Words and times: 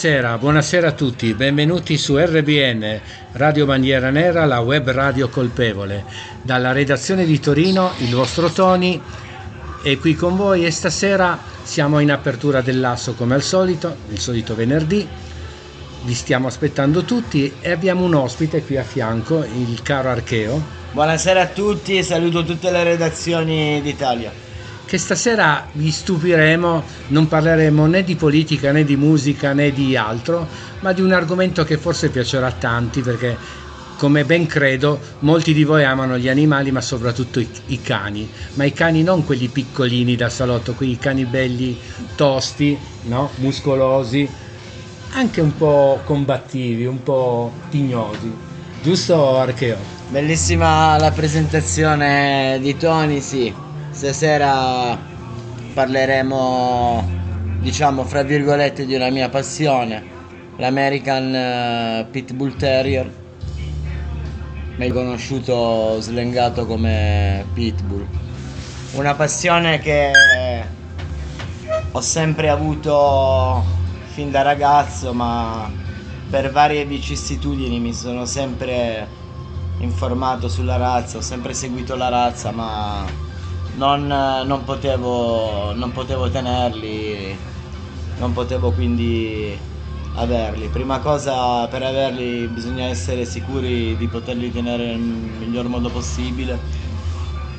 Buonasera, 0.00 0.38
buonasera 0.38 0.88
a 0.88 0.92
tutti, 0.92 1.34
benvenuti 1.34 1.98
su 1.98 2.16
RBN, 2.16 3.00
Radio 3.32 3.66
Bandiera 3.66 4.08
Nera, 4.08 4.46
la 4.46 4.60
web 4.60 4.90
radio 4.90 5.28
colpevole. 5.28 6.06
Dalla 6.40 6.72
redazione 6.72 7.26
di 7.26 7.38
Torino, 7.38 7.92
il 7.98 8.14
vostro 8.14 8.48
Tony 8.48 8.98
è 9.82 9.98
qui 9.98 10.14
con 10.14 10.36
voi 10.36 10.64
e 10.64 10.70
stasera 10.70 11.38
siamo 11.62 11.98
in 11.98 12.10
apertura 12.10 12.62
dell'asso 12.62 13.12
come 13.12 13.34
al 13.34 13.42
solito, 13.42 13.94
il 14.08 14.18
solito 14.18 14.54
venerdì. 14.54 15.06
Vi 16.04 16.14
stiamo 16.14 16.46
aspettando 16.46 17.02
tutti 17.02 17.52
e 17.60 17.70
abbiamo 17.70 18.02
un 18.02 18.14
ospite 18.14 18.62
qui 18.62 18.78
a 18.78 18.82
fianco, 18.82 19.44
il 19.44 19.82
caro 19.82 20.08
Archeo, 20.08 20.78
Buonasera 20.92 21.42
a 21.42 21.46
tutti 21.48 21.98
e 21.98 22.02
saluto 22.02 22.42
tutte 22.42 22.70
le 22.70 22.84
redazioni 22.84 23.82
d'Italia. 23.82 24.32
Che 24.90 24.98
stasera 24.98 25.68
vi 25.74 25.88
stupiremo, 25.88 26.82
non 27.10 27.28
parleremo 27.28 27.86
né 27.86 28.02
di 28.02 28.16
politica 28.16 28.72
né 28.72 28.82
di 28.82 28.96
musica 28.96 29.52
né 29.52 29.70
di 29.70 29.96
altro, 29.96 30.48
ma 30.80 30.92
di 30.92 31.00
un 31.00 31.12
argomento 31.12 31.62
che 31.62 31.78
forse 31.78 32.08
piacerà 32.08 32.48
a 32.48 32.50
tanti 32.50 33.00
perché 33.00 33.36
come 33.96 34.24
ben 34.24 34.48
credo 34.48 34.98
molti 35.20 35.52
di 35.52 35.62
voi 35.62 35.84
amano 35.84 36.18
gli 36.18 36.28
animali 36.28 36.72
ma 36.72 36.80
soprattutto 36.80 37.38
i, 37.38 37.48
i 37.66 37.80
cani, 37.80 38.28
ma 38.54 38.64
i 38.64 38.72
cani 38.72 39.04
non 39.04 39.24
quelli 39.24 39.46
piccolini 39.46 40.16
da 40.16 40.28
salotto, 40.28 40.72
quei 40.72 40.98
cani 40.98 41.24
belli 41.24 41.78
tosti, 42.16 42.76
no? 43.02 43.30
muscolosi, 43.36 44.28
anche 45.12 45.40
un 45.40 45.56
po' 45.56 46.00
combattivi, 46.04 46.84
un 46.84 47.00
po' 47.04 47.52
tignosi. 47.70 48.32
Giusto 48.82 49.36
Archeo? 49.36 49.76
Bellissima 50.08 50.98
la 50.98 51.12
presentazione 51.12 52.58
di 52.60 52.76
Tony, 52.76 53.20
sì. 53.20 53.68
Stasera 54.00 54.98
parleremo, 55.74 57.06
diciamo, 57.60 58.04
fra 58.04 58.22
virgolette, 58.22 58.86
di 58.86 58.94
una 58.94 59.10
mia 59.10 59.28
passione, 59.28 60.02
l'American 60.56 61.34
eh, 61.34 62.06
Pitbull 62.10 62.56
Terrier, 62.56 63.12
meglio 64.76 64.94
conosciuto 64.94 66.00
slengato 66.00 66.64
come 66.64 67.44
Pitbull. 67.52 68.06
Una 68.92 69.14
passione 69.14 69.80
che 69.80 70.10
ho 71.92 72.00
sempre 72.00 72.48
avuto 72.48 73.62
fin 74.14 74.30
da 74.30 74.40
ragazzo, 74.40 75.12
ma 75.12 75.70
per 76.30 76.50
varie 76.50 76.86
vicissitudini 76.86 77.78
mi 77.78 77.92
sono 77.92 78.24
sempre 78.24 79.06
informato 79.80 80.48
sulla 80.48 80.78
razza, 80.78 81.18
ho 81.18 81.20
sempre 81.20 81.52
seguito 81.52 81.96
la 81.96 82.08
razza, 82.08 82.50
ma 82.50 83.28
non, 83.76 84.06
non 84.06 84.64
potevo, 84.64 85.72
non 85.72 85.92
potevo 85.92 86.28
tenerli, 86.30 87.36
non 88.18 88.32
potevo 88.32 88.72
quindi 88.72 89.58
averli. 90.14 90.68
Prima 90.68 90.98
cosa 90.98 91.66
per 91.68 91.82
averli 91.82 92.46
bisogna 92.46 92.86
essere 92.86 93.24
sicuri 93.24 93.96
di 93.96 94.06
poterli 94.08 94.52
tenere 94.52 94.86
nel 94.86 94.98
miglior 94.98 95.68
modo 95.68 95.88
possibile. 95.88 96.58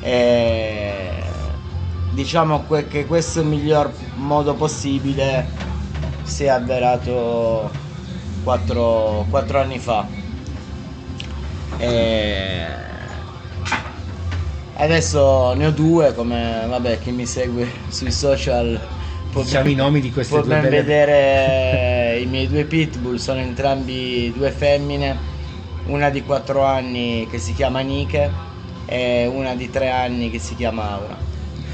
E 0.00 1.22
diciamo 2.10 2.66
che 2.66 3.06
questo 3.06 3.42
miglior 3.42 3.92
modo 4.16 4.54
possibile 4.54 5.48
si 6.22 6.44
è 6.44 6.48
avverato 6.48 7.70
quattro, 8.42 9.26
quattro 9.30 9.60
anni 9.60 9.78
fa. 9.78 10.06
E 11.78 12.91
Adesso 14.74 15.52
ne 15.54 15.66
ho 15.66 15.70
due, 15.70 16.14
come 16.14 16.64
vabbè 16.66 16.98
chi 16.98 17.12
mi 17.12 17.26
segue 17.26 17.84
sui 17.88 18.10
social 18.10 18.80
può, 19.28 19.42
Diciamo 19.42 19.68
i 19.68 19.74
nomi 19.74 20.00
di 20.00 20.10
queste 20.10 20.34
può 20.34 20.42
due 20.42 20.52
ben 20.54 20.62
belle- 20.62 20.76
vedere 20.82 22.18
i 22.20 22.26
miei 22.26 22.46
due 22.48 22.64
pitbull, 22.64 23.16
sono 23.16 23.40
entrambi 23.40 24.32
due 24.32 24.50
femmine, 24.50 25.18
una 25.84 26.08
di 26.10 26.22
4 26.22 26.62
anni 26.64 27.26
che 27.28 27.38
si 27.38 27.52
chiama 27.52 27.80
Nike 27.80 28.30
e 28.86 29.26
una 29.26 29.54
di 29.54 29.68
3 29.68 29.88
anni 29.90 30.30
che 30.30 30.38
si 30.38 30.54
chiama 30.54 30.90
Aura. 30.90 31.18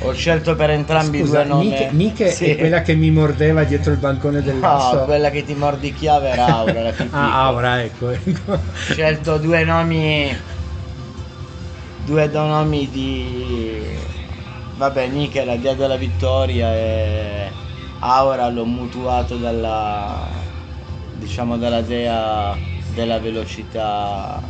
Ho 0.00 0.12
scelto 0.12 0.54
per 0.56 0.70
entrambi 0.70 1.18
Scusa, 1.18 1.38
due 1.42 1.44
nomi. 1.44 1.68
Nike, 1.70 1.90
Nike 1.92 2.30
Sì. 2.30 2.44
è 2.50 2.56
quella 2.56 2.82
che 2.82 2.94
mi 2.94 3.10
mordeva 3.10 3.64
dietro 3.64 3.92
il 3.92 3.98
bancone 3.98 4.42
del 4.42 4.54
No, 4.56 5.04
quella 5.04 5.30
che 5.30 5.42
ti 5.44 5.54
mordicchiava 5.54 6.28
era 6.28 6.46
Aura, 6.46 6.82
la 6.82 6.92
più 6.92 7.04
piccola. 7.04 7.32
ah, 7.32 7.46
Aura, 7.46 7.82
ecco. 7.82 8.10
ecco. 8.10 8.52
Ho 8.52 8.62
scelto 8.74 9.38
due 9.38 9.64
nomi 9.64 10.36
due 12.08 12.26
nomi 12.28 12.88
di 12.88 13.84
vabbè 14.76 15.08
Nick 15.08 15.36
è 15.36 15.44
la 15.44 15.56
dea 15.56 15.74
della 15.74 15.96
vittoria 15.96 16.74
e 16.74 17.50
Aura 17.98 18.48
l'ho 18.48 18.64
mutuato 18.64 19.36
dalla 19.36 20.26
diciamo 21.18 21.58
dalla 21.58 21.82
dea 21.82 22.56
della 22.94 23.18
velocità 23.18 24.40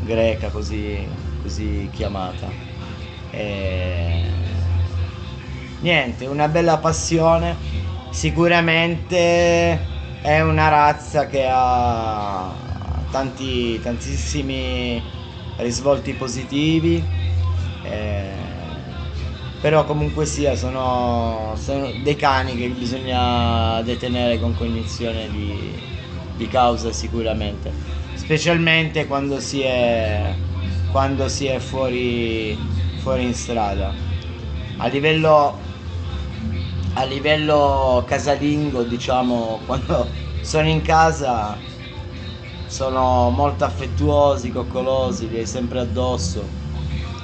greca 0.00 0.48
così, 0.48 1.06
così 1.42 1.88
chiamata. 1.92 2.50
E 3.30 4.22
niente 5.80 6.26
una 6.26 6.48
bella 6.48 6.78
passione. 6.78 7.54
Sicuramente 8.10 9.78
è 10.22 10.40
una 10.40 10.68
razza 10.68 11.26
che 11.28 11.46
ha 11.48 12.50
tanti, 13.12 13.80
tantissimi 13.80 15.17
risvolti 15.58 16.12
positivi, 16.14 17.02
eh, 17.84 18.32
però 19.60 19.84
comunque 19.84 20.24
sia 20.24 20.54
sono, 20.54 21.54
sono 21.56 21.90
dei 22.02 22.16
cani 22.16 22.56
che 22.56 22.68
bisogna 22.68 23.82
detenere 23.82 24.38
con 24.38 24.54
cognizione 24.54 25.28
di, 25.30 25.74
di 26.36 26.46
causa 26.48 26.92
sicuramente, 26.92 27.72
specialmente 28.14 29.06
quando 29.06 29.40
si 29.40 29.60
è, 29.62 30.32
quando 30.90 31.28
si 31.28 31.46
è 31.46 31.58
fuori, 31.58 32.56
fuori 32.96 33.24
in 33.24 33.34
strada. 33.34 33.92
A 34.76 34.86
livello 34.86 35.66
a 36.94 37.04
livello 37.04 38.04
casalingo, 38.06 38.82
diciamo, 38.82 39.60
quando 39.66 40.08
sono 40.40 40.68
in 40.68 40.82
casa 40.82 41.56
sono 42.68 43.30
molto 43.30 43.64
affettuosi, 43.64 44.52
coccolosi, 44.52 45.28
li 45.28 45.38
hai 45.38 45.46
sempre 45.46 45.80
addosso. 45.80 46.46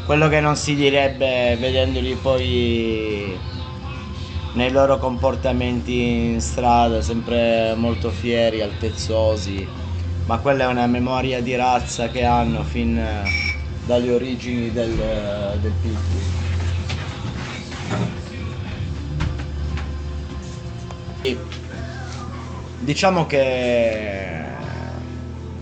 Quello 0.06 0.28
che 0.28 0.40
non 0.40 0.56
si 0.56 0.74
direbbe 0.74 1.56
vedendoli 1.56 2.14
poi 2.14 3.38
nei 4.54 4.70
loro 4.70 4.98
comportamenti 4.98 6.32
in 6.32 6.40
strada, 6.40 7.00
sempre 7.00 7.74
molto 7.76 8.10
fieri, 8.10 8.60
altezzosi, 8.60 9.66
ma 10.26 10.38
quella 10.38 10.64
è 10.64 10.66
una 10.66 10.86
memoria 10.86 11.40
di 11.40 11.54
razza 11.54 12.08
che 12.08 12.24
hanno 12.24 12.62
fin 12.62 13.00
dalle 13.84 14.12
origini 14.12 14.72
del, 14.72 15.58
del 15.60 15.72
pitbull. 15.80 16.32
Diciamo 22.84 23.24
che, 23.24 24.43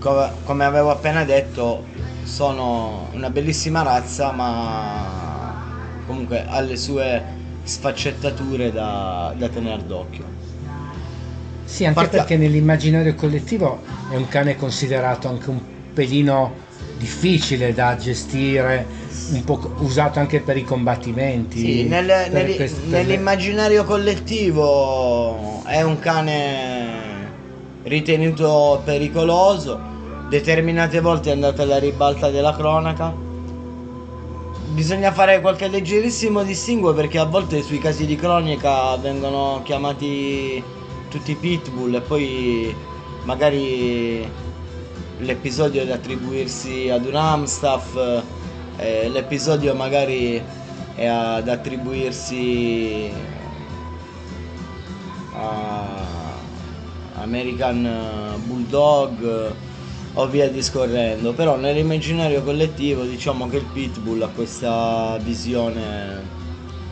come 0.02 0.64
avevo 0.64 0.90
appena 0.90 1.24
detto, 1.24 1.84
sono 2.24 3.08
una 3.12 3.30
bellissima 3.30 3.82
razza, 3.82 4.32
ma 4.32 5.54
comunque 6.06 6.44
ha 6.46 6.60
le 6.60 6.76
sue 6.76 7.22
sfaccettature 7.62 8.72
da, 8.72 9.32
da 9.36 9.48
tenere 9.48 9.86
d'occhio. 9.86 10.24
Sì, 11.64 11.84
anche 11.86 12.00
Partia- 12.00 12.18
perché 12.20 12.36
nell'immaginario 12.36 13.14
collettivo 13.14 13.80
è 14.10 14.16
un 14.16 14.26
cane 14.28 14.56
considerato 14.56 15.28
anche 15.28 15.48
un 15.50 15.60
pelino 15.94 16.70
difficile 16.98 17.72
da 17.72 17.96
gestire, 17.96 18.86
un 19.32 19.44
po' 19.44 19.72
usato 19.78 20.18
anche 20.18 20.40
per 20.40 20.56
i 20.56 20.64
combattimenti. 20.64 21.58
Sì, 21.60 21.84
nel- 21.84 22.06
per 22.06 22.30
nell'i- 22.32 22.56
quest- 22.56 22.80
per- 22.80 22.88
nell'immaginario 22.90 23.84
collettivo 23.84 25.62
è 25.64 25.80
un 25.82 25.98
cane 25.98 27.30
ritenuto 27.84 28.82
pericoloso, 28.84 29.80
determinate 30.32 31.00
volte 31.00 31.28
è 31.28 31.34
andato 31.34 31.60
alla 31.60 31.78
ribalta 31.78 32.30
della 32.30 32.56
cronaca. 32.56 33.14
Bisogna 34.72 35.12
fare 35.12 35.42
qualche 35.42 35.68
leggerissimo 35.68 36.42
distinguo 36.42 36.94
perché 36.94 37.18
a 37.18 37.26
volte 37.26 37.60
sui 37.60 37.76
casi 37.76 38.06
di 38.06 38.16
cronaca 38.16 38.96
vengono 38.96 39.60
chiamati 39.62 40.62
tutti 41.10 41.34
pitbull 41.34 41.96
e 41.96 42.00
poi 42.00 42.74
magari 43.24 44.26
l'episodio 45.18 45.82
è 45.82 45.84
da 45.86 45.96
attribuirsi 45.96 46.88
ad 46.88 47.04
un 47.04 47.14
Amstaff, 47.14 47.94
eh, 48.78 49.10
l'episodio 49.10 49.74
magari 49.74 50.42
è 50.94 51.04
ad 51.04 51.46
attribuirsi 51.46 53.10
a 55.34 55.84
American 57.16 58.40
Bulldog 58.46 59.70
o 60.14 60.26
via 60.26 60.48
discorrendo, 60.48 61.32
però 61.32 61.56
nell'immaginario 61.56 62.42
collettivo 62.42 63.04
diciamo 63.04 63.48
che 63.48 63.56
il 63.56 63.64
pitbull 63.64 64.22
ha 64.22 64.28
questa 64.28 65.16
visione 65.22 66.22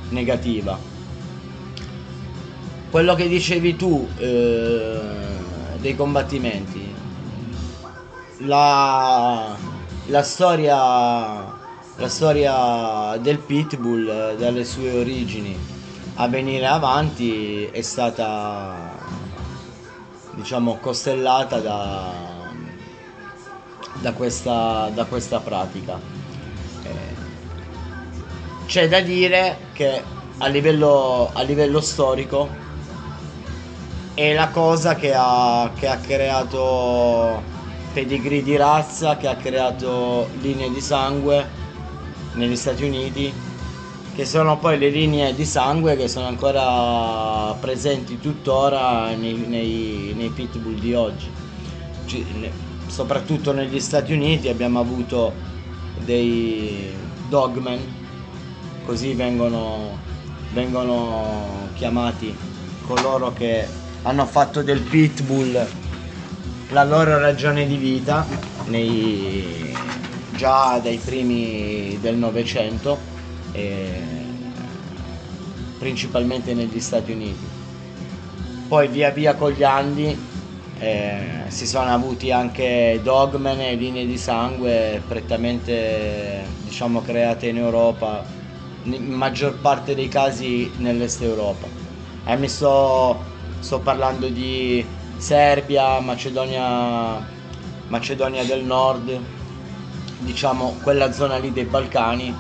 negativa. 0.09 0.79
Quello 2.91 3.15
che 3.15 3.29
dicevi 3.29 3.77
tu 3.77 4.09
eh, 4.17 4.99
dei 5.79 5.95
combattimenti, 5.95 6.95
la, 8.39 9.57
la 10.07 10.23
storia 10.23 11.59
la 12.01 12.09
storia 12.09 13.19
del 13.19 13.39
pitbull 13.39 14.09
eh, 14.09 14.37
dalle 14.39 14.65
sue 14.65 14.91
origini 14.91 15.55
a 16.15 16.29
venire 16.29 16.67
avanti 16.67 17.65
è 17.67 17.83
stata 17.83 18.97
diciamo 20.33 20.79
costellata 20.79 21.61
da, 21.61 22.30
da, 24.01 24.13
questa, 24.13 24.91
da 24.95 25.05
questa 25.05 25.41
pratica 25.41 25.99
Eh, 26.83 27.15
c'è 28.67 28.89
da 28.89 29.01
dire 29.01 29.57
che 29.73 30.03
a 30.39 30.47
livello, 30.47 31.31
a 31.33 31.43
livello 31.43 31.81
storico 31.81 32.49
è 34.15 34.33
la 34.33 34.49
cosa 34.49 34.95
che 34.95 35.13
ha, 35.15 35.71
che 35.75 35.87
ha 35.87 35.97
creato 35.99 37.43
pedigree 37.93 38.43
di 38.43 38.57
razza, 38.57 39.17
che 39.17 39.27
ha 39.29 39.37
creato 39.37 40.29
linee 40.41 40.71
di 40.71 40.81
sangue 40.81 41.49
negli 42.35 42.57
Stati 42.57 42.85
Uniti, 42.85 43.33
che 44.15 44.25
sono 44.25 44.59
poi 44.59 44.79
le 44.79 44.89
linee 44.91 45.35
di 45.35 45.45
sangue 45.45 45.97
che 45.97 46.09
sono 46.09 46.27
ancora 46.27 47.55
presenti 47.55 48.19
tuttora 48.21 49.15
nei, 49.15 49.35
nei- 49.35 50.13
nei 50.17 50.31
pitbull 50.31 50.79
di 50.79 50.95
oggi. 50.95 51.31
Ci- 52.07 52.51
soprattutto 52.91 53.53
negli 53.53 53.81
Stati 53.81 54.13
Uniti 54.13 54.49
abbiamo 54.49 54.81
avuto 54.81 55.33
dei 56.05 56.93
dogmen, 57.29 57.79
così 58.85 59.15
vengono, 59.15 59.97
vengono 60.53 61.69
chiamati 61.75 62.37
coloro 62.85 63.33
che 63.33 63.67
hanno 64.03 64.27
fatto 64.27 64.63
del 64.63 64.81
pitbull 64.81 65.67
la 66.71 66.85
loro 66.85 67.19
ragione 67.19 67.67
di 67.67 67.77
vita 67.77 68.27
nei- 68.67 69.75
già 70.35 70.79
dai 70.79 70.97
primi 70.97 71.99
del 72.01 72.17
Novecento, 72.17 72.99
principalmente 75.79 76.55
negli 76.55 76.81
Stati 76.81 77.13
Uniti. 77.13 77.47
Poi 78.67 78.89
via 78.89 79.11
via 79.11 79.35
con 79.35 79.51
gli 79.51 79.63
anni 79.63 80.17
eh, 80.81 81.45
si 81.49 81.67
sono 81.67 81.91
avuti 81.91 82.33
anche 82.33 83.01
dogmen 83.03 83.61
e 83.61 83.75
linee 83.75 84.07
di 84.07 84.17
sangue 84.17 85.03
prettamente 85.07 86.43
diciamo 86.65 87.03
create 87.03 87.49
in 87.49 87.59
Europa, 87.59 88.25
in 88.85 89.13
maggior 89.13 89.59
parte 89.59 89.95
dei 89.95 90.09
casi 90.09 90.71
nell'est 90.79 91.21
Europa. 91.21 91.67
E 92.25 92.37
mi 92.37 92.49
sto, 92.49 93.19
sto 93.61 93.81
parlando 93.81 94.29
di 94.29 94.85
Serbia, 95.19 96.01
Macedonia, 96.01 97.23
Macedonia 97.89 98.45
del 98.45 98.65
Nord, 98.65 99.21
diciamo 100.19 100.79
quella 100.83 101.13
zona 101.13 101.37
lì 101.37 101.53
dei 101.53 101.65
Balcani, 101.65 102.35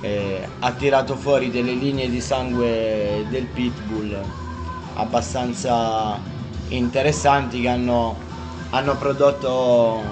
eh, 0.00 0.48
ha 0.58 0.72
tirato 0.72 1.14
fuori 1.14 1.50
delle 1.50 1.72
linee 1.72 2.10
di 2.10 2.20
sangue 2.20 3.24
del 3.28 3.44
pitbull 3.44 4.42
abbastanza 4.94 6.20
interessanti 6.68 7.60
che 7.60 7.68
hanno, 7.68 8.16
hanno 8.70 8.96
prodotto 8.96 10.02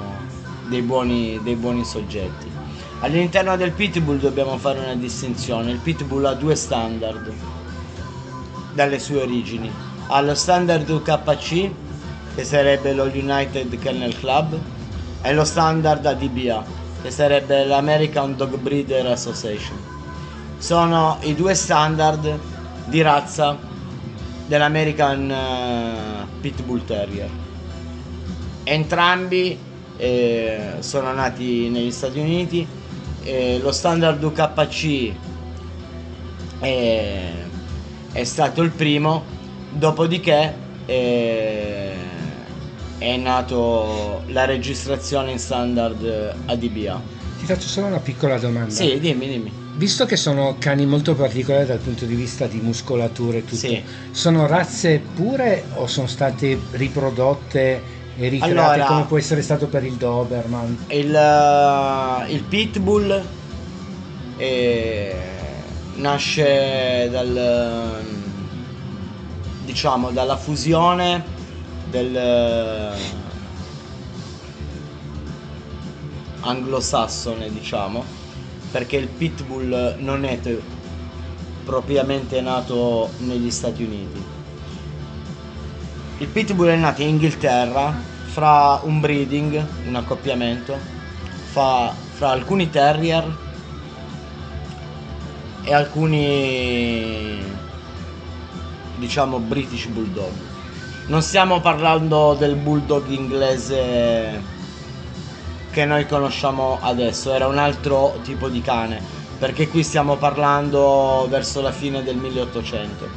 dei 0.68 0.82
buoni, 0.82 1.40
dei 1.42 1.56
buoni 1.56 1.85
soggetti. 1.85 2.50
All'interno 3.00 3.56
del 3.56 3.73
pitbull 3.73 4.18
dobbiamo 4.18 4.56
fare 4.59 4.78
una 4.78 4.94
distinzione. 4.94 5.73
Il 5.73 5.78
pitbull 5.78 6.25
ha 6.25 6.35
due 6.35 6.54
standard 6.54 7.32
dalle 8.75 8.99
sue 8.99 9.23
origini. 9.23 9.71
Ha 10.06 10.21
lo 10.21 10.35
standard 10.35 10.88
UKC, 10.88 11.71
che 12.35 12.44
sarebbe 12.44 12.92
lo 12.92 13.04
United 13.04 13.76
Kennel 13.78 14.16
Club, 14.16 14.59
e 15.23 15.32
lo 15.35 15.44
standard 15.44 16.04
ADBA, 16.06 16.64
che 17.02 17.11
sarebbe 17.11 17.64
l'American 17.64 18.37
Dog 18.37 18.56
Breeder 18.56 19.06
Association. 19.06 19.76
Sono 20.59 21.18
i 21.23 21.35
due 21.35 21.54
standard 21.54 22.38
di 22.85 23.02
razza 23.02 23.59
dell'American 24.47 25.28
uh, 25.28 26.21
Pitbull 26.42 26.84
Terrier. 26.84 27.30
Entrambi 28.64 29.56
eh, 29.96 30.75
sono 30.80 31.12
nati 31.12 31.68
negli 31.68 31.92
Stati 31.92 32.18
Uniti. 32.18 32.66
Eh, 33.22 33.61
lo 33.62 33.70
standard 33.70 34.20
UKC 34.22 35.12
è, 36.58 37.32
è, 38.12 38.25
stato 38.25 38.62
il 38.62 38.70
primo, 38.70 39.25
dopodiché 39.70 40.54
eh, 40.87 41.94
è 42.99 43.16
nato 43.16 44.25
la 44.26 44.44
registrazione 44.44 45.30
in 45.30 45.38
standard 45.38 46.34
ADBA. 46.46 47.00
Ti 47.38 47.46
faccio 47.46 47.68
solo 47.68 47.87
una 47.87 48.00
piccola 48.00 48.38
domanda. 48.38 48.70
Sì, 48.75 48.99
dimmi, 48.99 49.28
dimmi. 49.28 49.62
Visto 49.74 50.04
che 50.04 50.16
sono 50.16 50.56
cani 50.58 50.84
molto 50.84 51.14
particolari 51.14 51.64
dal 51.64 51.78
punto 51.78 52.04
di 52.04 52.14
vista 52.14 52.46
di 52.46 52.60
muscolatura 52.60 53.38
e 53.38 53.44
tutto, 53.44 53.56
sì. 53.56 53.82
sono 54.10 54.46
razze 54.46 55.00
pure 55.14 55.64
o 55.76 55.86
sono 55.86 56.06
state 56.06 56.60
riprodotte 56.72 58.00
e 58.14 58.28
ricreate 58.28 58.60
allora, 58.60 58.84
come 58.84 59.04
può 59.06 59.16
essere 59.16 59.40
stato 59.40 59.68
per 59.68 59.82
il 59.84 59.94
Doberman? 59.94 60.84
Il, 60.88 61.08
uh, 61.08 62.30
il 62.30 62.42
Pitbull 62.42 63.24
eh, 64.36 65.16
nasce 65.94 67.08
dal, 67.10 68.04
diciamo, 69.64 70.10
dalla 70.10 70.36
fusione 70.36 71.24
del 71.88 72.92
uh, 72.92 72.94
anglosassone, 76.40 77.50
diciamo 77.50 78.20
perché 78.72 78.96
il 78.96 79.06
pitbull 79.06 79.96
non 79.98 80.24
è 80.24 80.40
te- 80.40 80.60
propriamente 81.64 82.40
nato 82.40 83.10
negli 83.18 83.50
Stati 83.50 83.84
Uniti. 83.84 84.24
Il 86.18 86.26
pitbull 86.28 86.68
è 86.68 86.76
nato 86.76 87.02
in 87.02 87.08
Inghilterra 87.08 87.94
fra 88.24 88.80
un 88.82 88.98
breeding, 88.98 89.64
un 89.86 89.94
accoppiamento, 89.94 90.78
fra, 91.50 91.94
fra 92.14 92.30
alcuni 92.30 92.70
terrier 92.70 93.36
e 95.64 95.74
alcuni 95.74 97.40
diciamo 98.96 99.38
British 99.38 99.86
Bulldog. 99.86 100.32
Non 101.06 101.20
stiamo 101.20 101.60
parlando 101.60 102.34
del 102.34 102.54
bulldog 102.54 103.08
inglese 103.08 104.51
che 105.72 105.86
noi 105.86 106.06
conosciamo 106.06 106.78
adesso, 106.82 107.32
era 107.32 107.46
un 107.46 107.56
altro 107.56 108.18
tipo 108.22 108.48
di 108.48 108.60
cane, 108.60 109.00
perché 109.38 109.68
qui 109.68 109.82
stiamo 109.82 110.16
parlando 110.16 111.26
verso 111.30 111.62
la 111.62 111.72
fine 111.72 112.02
del 112.02 112.16
1800. 112.16 113.08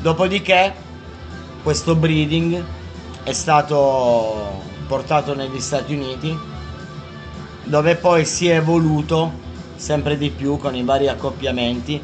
Dopodiché 0.00 0.72
questo 1.62 1.96
breeding 1.96 2.64
è 3.24 3.32
stato 3.32 4.62
portato 4.86 5.34
negli 5.34 5.60
Stati 5.60 5.94
Uniti, 5.94 6.38
dove 7.64 7.96
poi 7.96 8.24
si 8.24 8.48
è 8.48 8.56
evoluto 8.56 9.32
sempre 9.74 10.16
di 10.16 10.30
più 10.30 10.58
con 10.58 10.76
i 10.76 10.84
vari 10.84 11.08
accoppiamenti, 11.08 12.00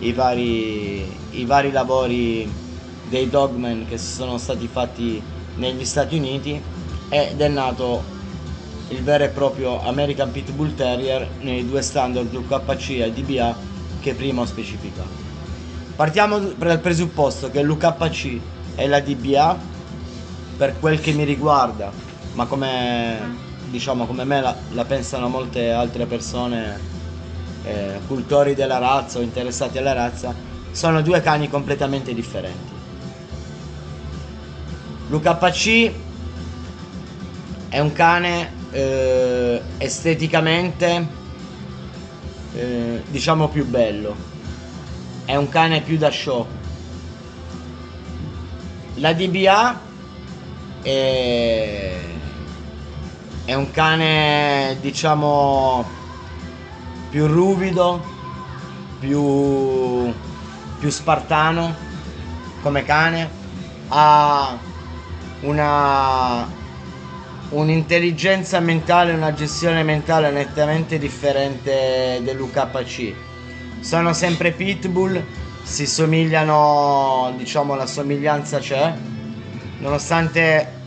i 0.00 0.12
vari, 0.12 1.16
i 1.30 1.44
vari 1.44 1.70
lavori 1.70 2.52
dei 3.08 3.30
dogmen 3.30 3.86
che 3.88 3.98
sono 3.98 4.36
stati 4.36 4.66
fatti 4.66 5.22
negli 5.56 5.84
Stati 5.84 6.16
Uniti 6.16 6.60
ed 7.08 7.40
è 7.40 7.48
nato 7.48 8.18
il 8.90 9.02
vero 9.02 9.24
e 9.24 9.28
proprio 9.28 9.82
American 9.82 10.30
Pitbull 10.30 10.74
Terrier 10.74 11.28
nei 11.40 11.66
due 11.66 11.80
standard 11.82 12.32
UKC 12.34 12.90
e 12.90 13.12
DBA 13.12 13.56
che 14.00 14.14
prima 14.14 14.42
ho 14.42 14.46
specificato. 14.46 15.28
Partiamo 15.94 16.38
dal 16.38 16.80
presupposto 16.80 17.50
che 17.50 17.62
l'UKC 17.62 18.40
e 18.74 18.88
la 18.88 19.00
DBA, 19.00 19.58
per 20.56 20.78
quel 20.78 21.00
che 21.00 21.12
mi 21.12 21.24
riguarda, 21.24 21.92
ma 22.32 22.46
come 22.46 23.48
diciamo 23.70 24.06
come 24.06 24.24
me 24.24 24.40
la, 24.40 24.56
la 24.72 24.84
pensano 24.84 25.28
molte 25.28 25.70
altre 25.70 26.06
persone 26.06 26.80
eh, 27.62 28.00
cultori 28.06 28.54
della 28.54 28.78
razza 28.78 29.18
o 29.18 29.22
interessati 29.22 29.78
alla 29.78 29.92
razza, 29.92 30.34
sono 30.72 31.02
due 31.02 31.20
cani 31.20 31.48
completamente 31.48 32.12
differenti. 32.14 32.78
L'UKC 35.08 35.92
è 37.68 37.78
un 37.78 37.92
cane 37.92 38.58
eh, 38.70 39.62
esteticamente 39.78 41.06
eh, 42.54 43.02
diciamo 43.08 43.48
più 43.48 43.66
bello. 43.66 44.14
È 45.24 45.36
un 45.36 45.48
cane 45.48 45.80
più 45.82 45.96
da 45.96 46.10
show. 46.10 46.46
La 48.94 49.12
DBA 49.12 49.80
è, 50.82 52.00
è 53.44 53.54
un 53.54 53.70
cane 53.70 54.76
diciamo 54.80 55.88
più 57.10 57.26
ruvido 57.26 58.18
più, 59.00 60.12
più 60.78 60.90
spartano 60.90 61.74
come 62.62 62.84
cane. 62.84 63.38
Ha 63.88 64.56
una 65.40 66.46
un'intelligenza 67.50 68.60
mentale, 68.60 69.12
una 69.12 69.32
gestione 69.32 69.82
mentale 69.82 70.30
nettamente 70.30 70.98
differente 70.98 72.20
dell'UKC. 72.22 73.14
Sono 73.80 74.12
sempre 74.12 74.52
pitbull, 74.52 75.22
si 75.62 75.86
somigliano, 75.86 77.32
diciamo 77.36 77.74
la 77.74 77.86
somiglianza 77.86 78.58
c'è, 78.58 78.94
nonostante 79.78 80.78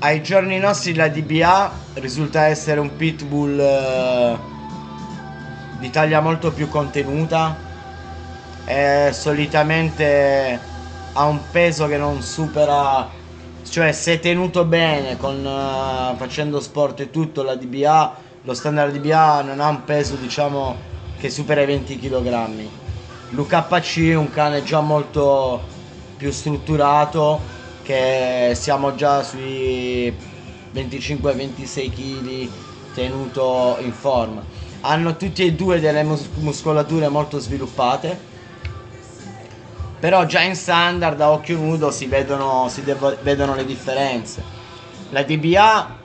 ai 0.00 0.22
giorni 0.22 0.58
nostri 0.58 0.94
la 0.94 1.08
DBA 1.08 1.72
risulta 1.94 2.46
essere 2.46 2.80
un 2.80 2.94
pitbull 2.96 3.58
eh, 3.58 4.36
di 5.78 5.88
taglia 5.90 6.20
molto 6.20 6.52
più 6.52 6.68
contenuta 6.68 7.56
e 8.66 9.10
solitamente 9.12 10.60
ha 11.12 11.24
un 11.24 11.40
peso 11.50 11.86
che 11.86 11.96
non 11.96 12.20
supera 12.20 13.22
cioè 13.68 13.92
se 13.92 14.18
tenuto 14.20 14.64
bene 14.64 15.16
con, 15.16 15.44
uh, 15.44 16.16
facendo 16.16 16.60
sport 16.60 17.00
e 17.00 17.10
tutto 17.10 17.42
la 17.42 17.54
DBA 17.54 18.14
lo 18.42 18.54
standard 18.54 18.96
DBA 18.96 19.42
non 19.42 19.60
ha 19.60 19.68
un 19.68 19.84
peso 19.84 20.16
diciamo 20.16 20.76
che 21.18 21.30
supera 21.30 21.62
i 21.62 21.66
20 21.66 21.98
kg 21.98 22.68
l'UKC 23.30 24.10
è 24.10 24.14
un 24.14 24.30
cane 24.30 24.62
già 24.62 24.80
molto 24.80 25.62
più 26.16 26.30
strutturato 26.30 27.40
che 27.82 28.52
siamo 28.54 28.94
già 28.94 29.22
sui 29.22 30.14
25-26 30.74 31.90
kg 31.90 32.50
tenuto 32.94 33.76
in 33.80 33.92
forma. 33.92 34.42
Hanno 34.80 35.16
tutti 35.16 35.44
e 35.44 35.52
due 35.52 35.80
delle 35.80 36.02
mus- 36.02 36.30
muscolature 36.36 37.08
molto 37.08 37.38
sviluppate 37.38 38.32
però 40.04 40.26
già 40.26 40.42
in 40.42 40.54
standard 40.54 41.18
a 41.18 41.30
occhio 41.30 41.56
nudo 41.56 41.90
si 41.90 42.04
vedono, 42.04 42.68
si 42.68 42.82
devo, 42.82 43.16
vedono 43.22 43.54
le 43.54 43.64
differenze. 43.64 44.42
La 45.08 45.22
DBA 45.22 45.96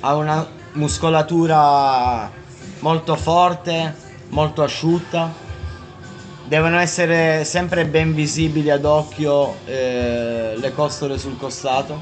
ha 0.00 0.14
una 0.14 0.48
muscolatura 0.72 2.30
molto 2.78 3.14
forte, 3.16 3.94
molto 4.28 4.62
asciutta, 4.62 5.30
devono 6.44 6.78
essere 6.78 7.44
sempre 7.44 7.84
ben 7.84 8.14
visibili 8.14 8.70
ad 8.70 8.86
occhio 8.86 9.56
eh, 9.66 10.54
le 10.56 10.72
costole 10.72 11.18
sul 11.18 11.36
costato. 11.36 12.00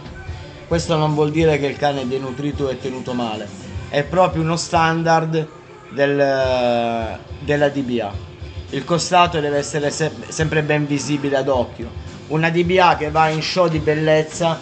Questo 0.68 0.94
non 0.94 1.14
vuol 1.14 1.32
dire 1.32 1.58
che 1.58 1.66
il 1.66 1.76
cane 1.76 2.02
è 2.02 2.06
denutrito 2.06 2.68
e 2.68 2.78
tenuto 2.78 3.14
male, 3.14 3.48
è 3.88 4.04
proprio 4.04 4.42
uno 4.42 4.54
standard 4.54 5.48
del, 5.88 7.18
della 7.40 7.68
DBA 7.68 8.28
il 8.70 8.84
costato 8.84 9.40
deve 9.40 9.58
essere 9.58 9.90
se- 9.90 10.12
sempre 10.28 10.62
ben 10.62 10.86
visibile 10.86 11.36
ad 11.36 11.48
occhio. 11.48 11.90
Una 12.28 12.50
DBA 12.50 12.96
che 12.96 13.10
va 13.10 13.28
in 13.28 13.42
show 13.42 13.68
di 13.68 13.78
bellezza, 13.78 14.58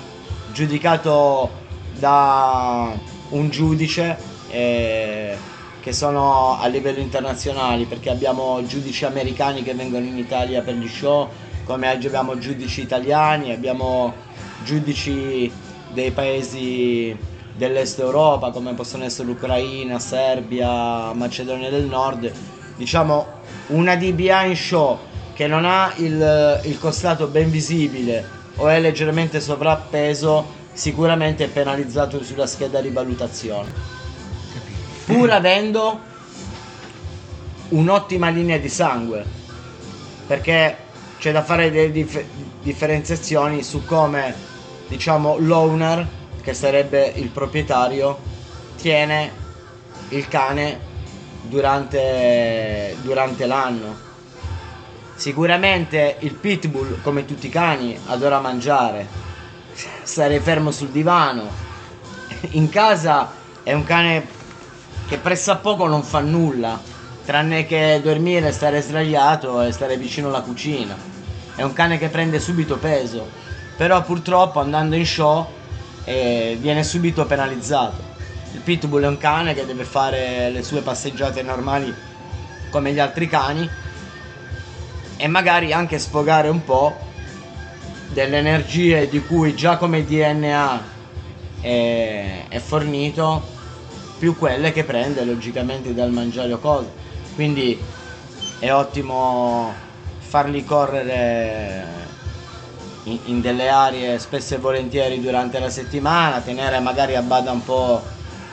giudicato 0.52 1.50
da 1.98 2.96
un 3.30 3.50
giudice, 3.50 4.16
eh, 4.48 5.36
che 5.80 5.92
sono 5.92 6.58
a 6.58 6.66
livello 6.68 7.00
internazionale, 7.00 7.84
perché 7.84 8.08
abbiamo 8.08 8.64
giudici 8.66 9.04
americani 9.04 9.62
che 9.62 9.74
vengono 9.74 10.06
in 10.06 10.16
Italia 10.16 10.62
per 10.62 10.74
gli 10.74 10.88
show, 10.88 11.28
come 11.64 11.90
abbiamo 11.90 12.38
giudici 12.38 12.80
italiani, 12.80 13.52
abbiamo 13.52 14.14
giudici 14.64 15.52
dei 15.92 16.10
paesi 16.12 17.16
dell'est 17.52 17.98
Europa 17.98 18.50
come 18.50 18.72
possono 18.72 19.04
essere 19.04 19.26
l'Ucraina, 19.26 19.98
Serbia, 19.98 21.12
Macedonia 21.12 21.68
del 21.70 21.84
Nord, 21.84 22.32
diciamo 22.76 23.37
una 23.68 23.96
DBA 23.96 24.44
in 24.44 24.56
show 24.56 24.98
che 25.34 25.46
non 25.46 25.64
ha 25.64 25.92
il, 25.96 26.60
il 26.64 26.78
costato 26.78 27.26
ben 27.26 27.50
visibile 27.50 28.36
o 28.56 28.68
è 28.68 28.80
leggermente 28.80 29.40
sovrappeso 29.40 30.56
sicuramente 30.72 31.44
è 31.44 31.48
penalizzato 31.48 32.22
sulla 32.22 32.46
scheda 32.46 32.80
di 32.80 32.90
valutazione. 32.90 33.70
Pur 35.04 35.30
avendo 35.30 36.00
un'ottima 37.68 38.28
linea 38.28 38.58
di 38.58 38.68
sangue 38.68 39.24
perché 40.26 40.76
c'è 41.18 41.32
da 41.32 41.42
fare 41.42 41.70
delle 41.70 41.90
dif- 41.90 42.24
differenziazioni 42.62 43.62
su 43.62 43.84
come 43.84 44.34
diciamo 44.86 45.36
l'owner 45.38 46.06
che 46.42 46.54
sarebbe 46.54 47.12
il 47.16 47.28
proprietario 47.28 48.18
tiene 48.76 49.32
il 50.10 50.28
cane 50.28 50.87
durante, 51.42 52.96
durante 53.02 53.46
l'anno 53.46 54.06
Sicuramente 55.18 56.14
il 56.20 56.34
pitbull, 56.34 57.02
come 57.02 57.24
tutti 57.24 57.46
i 57.46 57.50
cani, 57.50 57.98
adora 58.06 58.38
mangiare, 58.38 59.04
stare 60.04 60.38
fermo 60.38 60.70
sul 60.70 60.90
divano. 60.90 61.50
In 62.50 62.68
casa 62.68 63.28
è 63.64 63.72
un 63.72 63.82
cane 63.82 64.24
che 65.08 65.18
pressappoco 65.18 65.88
non 65.88 66.04
fa 66.04 66.20
nulla, 66.20 66.80
tranne 67.24 67.66
che 67.66 68.00
dormire, 68.00 68.52
stare 68.52 68.80
sdraiato 68.80 69.60
e 69.62 69.72
stare 69.72 69.96
vicino 69.96 70.28
alla 70.28 70.42
cucina. 70.42 70.96
È 71.56 71.64
un 71.64 71.72
cane 71.72 71.98
che 71.98 72.10
prende 72.10 72.38
subito 72.38 72.76
peso, 72.76 73.28
però 73.76 74.00
purtroppo 74.02 74.60
andando 74.60 74.94
in 74.94 75.04
show 75.04 75.44
eh, 76.04 76.56
viene 76.60 76.84
subito 76.84 77.26
penalizzato. 77.26 78.07
Il 78.52 78.60
pitbull 78.60 79.02
è 79.02 79.06
un 79.06 79.18
cane 79.18 79.54
che 79.54 79.66
deve 79.66 79.84
fare 79.84 80.50
le 80.50 80.62
sue 80.62 80.80
passeggiate 80.80 81.42
normali 81.42 81.94
come 82.70 82.92
gli 82.92 82.98
altri 82.98 83.28
cani 83.28 83.68
e 85.16 85.26
magari 85.26 85.72
anche 85.72 85.98
sfogare 85.98 86.48
un 86.48 86.64
po' 86.64 86.96
delle 88.08 88.38
energie 88.38 89.08
di 89.08 89.20
cui 89.20 89.54
già 89.54 89.76
come 89.76 90.04
DNA 90.04 90.82
è, 91.60 92.44
è 92.48 92.58
fornito 92.58 93.56
più 94.18 94.36
quelle 94.36 94.72
che 94.72 94.84
prende 94.84 95.24
logicamente 95.24 95.94
dal 95.94 96.10
mangiare 96.10 96.52
o 96.52 96.58
cose. 96.58 96.90
Quindi 97.34 97.80
è 98.58 98.72
ottimo 98.72 99.72
farli 100.18 100.64
correre 100.64 101.84
in, 103.04 103.18
in, 103.24 103.40
delle 103.40 103.68
aree 103.68 104.18
spesso 104.18 104.54
e 104.54 104.58
volentieri 104.58 105.20
durante 105.20 105.58
la 105.58 105.70
settimana 105.70 106.40
tenere 106.40 106.80
magari 106.80 107.14
a 107.14 107.22
bada 107.22 107.52
un 107.52 107.64
po' 107.64 108.02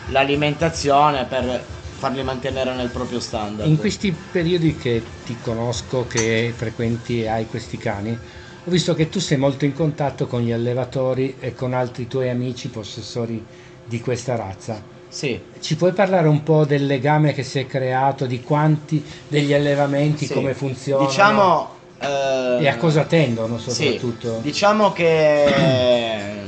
l'alimentazione 0.09 1.25
per 1.25 1.63
farli 1.97 2.23
mantenere 2.23 2.73
nel 2.73 2.89
proprio 2.89 3.19
standard. 3.19 3.69
In 3.69 3.77
questi 3.77 4.11
periodi 4.11 4.75
che 4.77 5.01
ti 5.25 5.37
conosco, 5.41 6.05
che 6.07 6.53
frequenti 6.55 7.23
e 7.23 7.27
hai 7.27 7.47
questi 7.47 7.77
cani, 7.77 8.11
ho 8.11 8.71
visto 8.71 8.93
che 8.93 9.09
tu 9.09 9.19
sei 9.19 9.37
molto 9.37 9.65
in 9.65 9.73
contatto 9.73 10.27
con 10.27 10.41
gli 10.41 10.51
allevatori 10.51 11.35
e 11.39 11.53
con 11.53 11.73
altri 11.73 12.07
tuoi 12.07 12.29
amici 12.29 12.67
possessori 12.67 13.43
di 13.85 14.01
questa 14.01 14.35
razza. 14.35 14.81
Sì. 15.07 15.39
Ci 15.59 15.75
puoi 15.75 15.93
parlare 15.93 16.27
un 16.27 16.43
po' 16.43 16.65
del 16.65 16.85
legame 16.85 17.33
che 17.33 17.43
si 17.43 17.59
è 17.59 17.65
creato, 17.65 18.25
di 18.25 18.41
quanti 18.41 19.03
degli 19.27 19.53
allevamenti, 19.53 20.25
sì. 20.25 20.33
come 20.33 20.53
funzionano? 20.53 21.07
Diciamo... 21.07 21.73
E 21.97 22.67
a 22.67 22.75
cosa 22.75 23.05
tendono 23.05 23.57
soprattutto? 23.57 24.35
Sì. 24.35 24.41
Diciamo 24.41 24.91
che... 24.91 26.43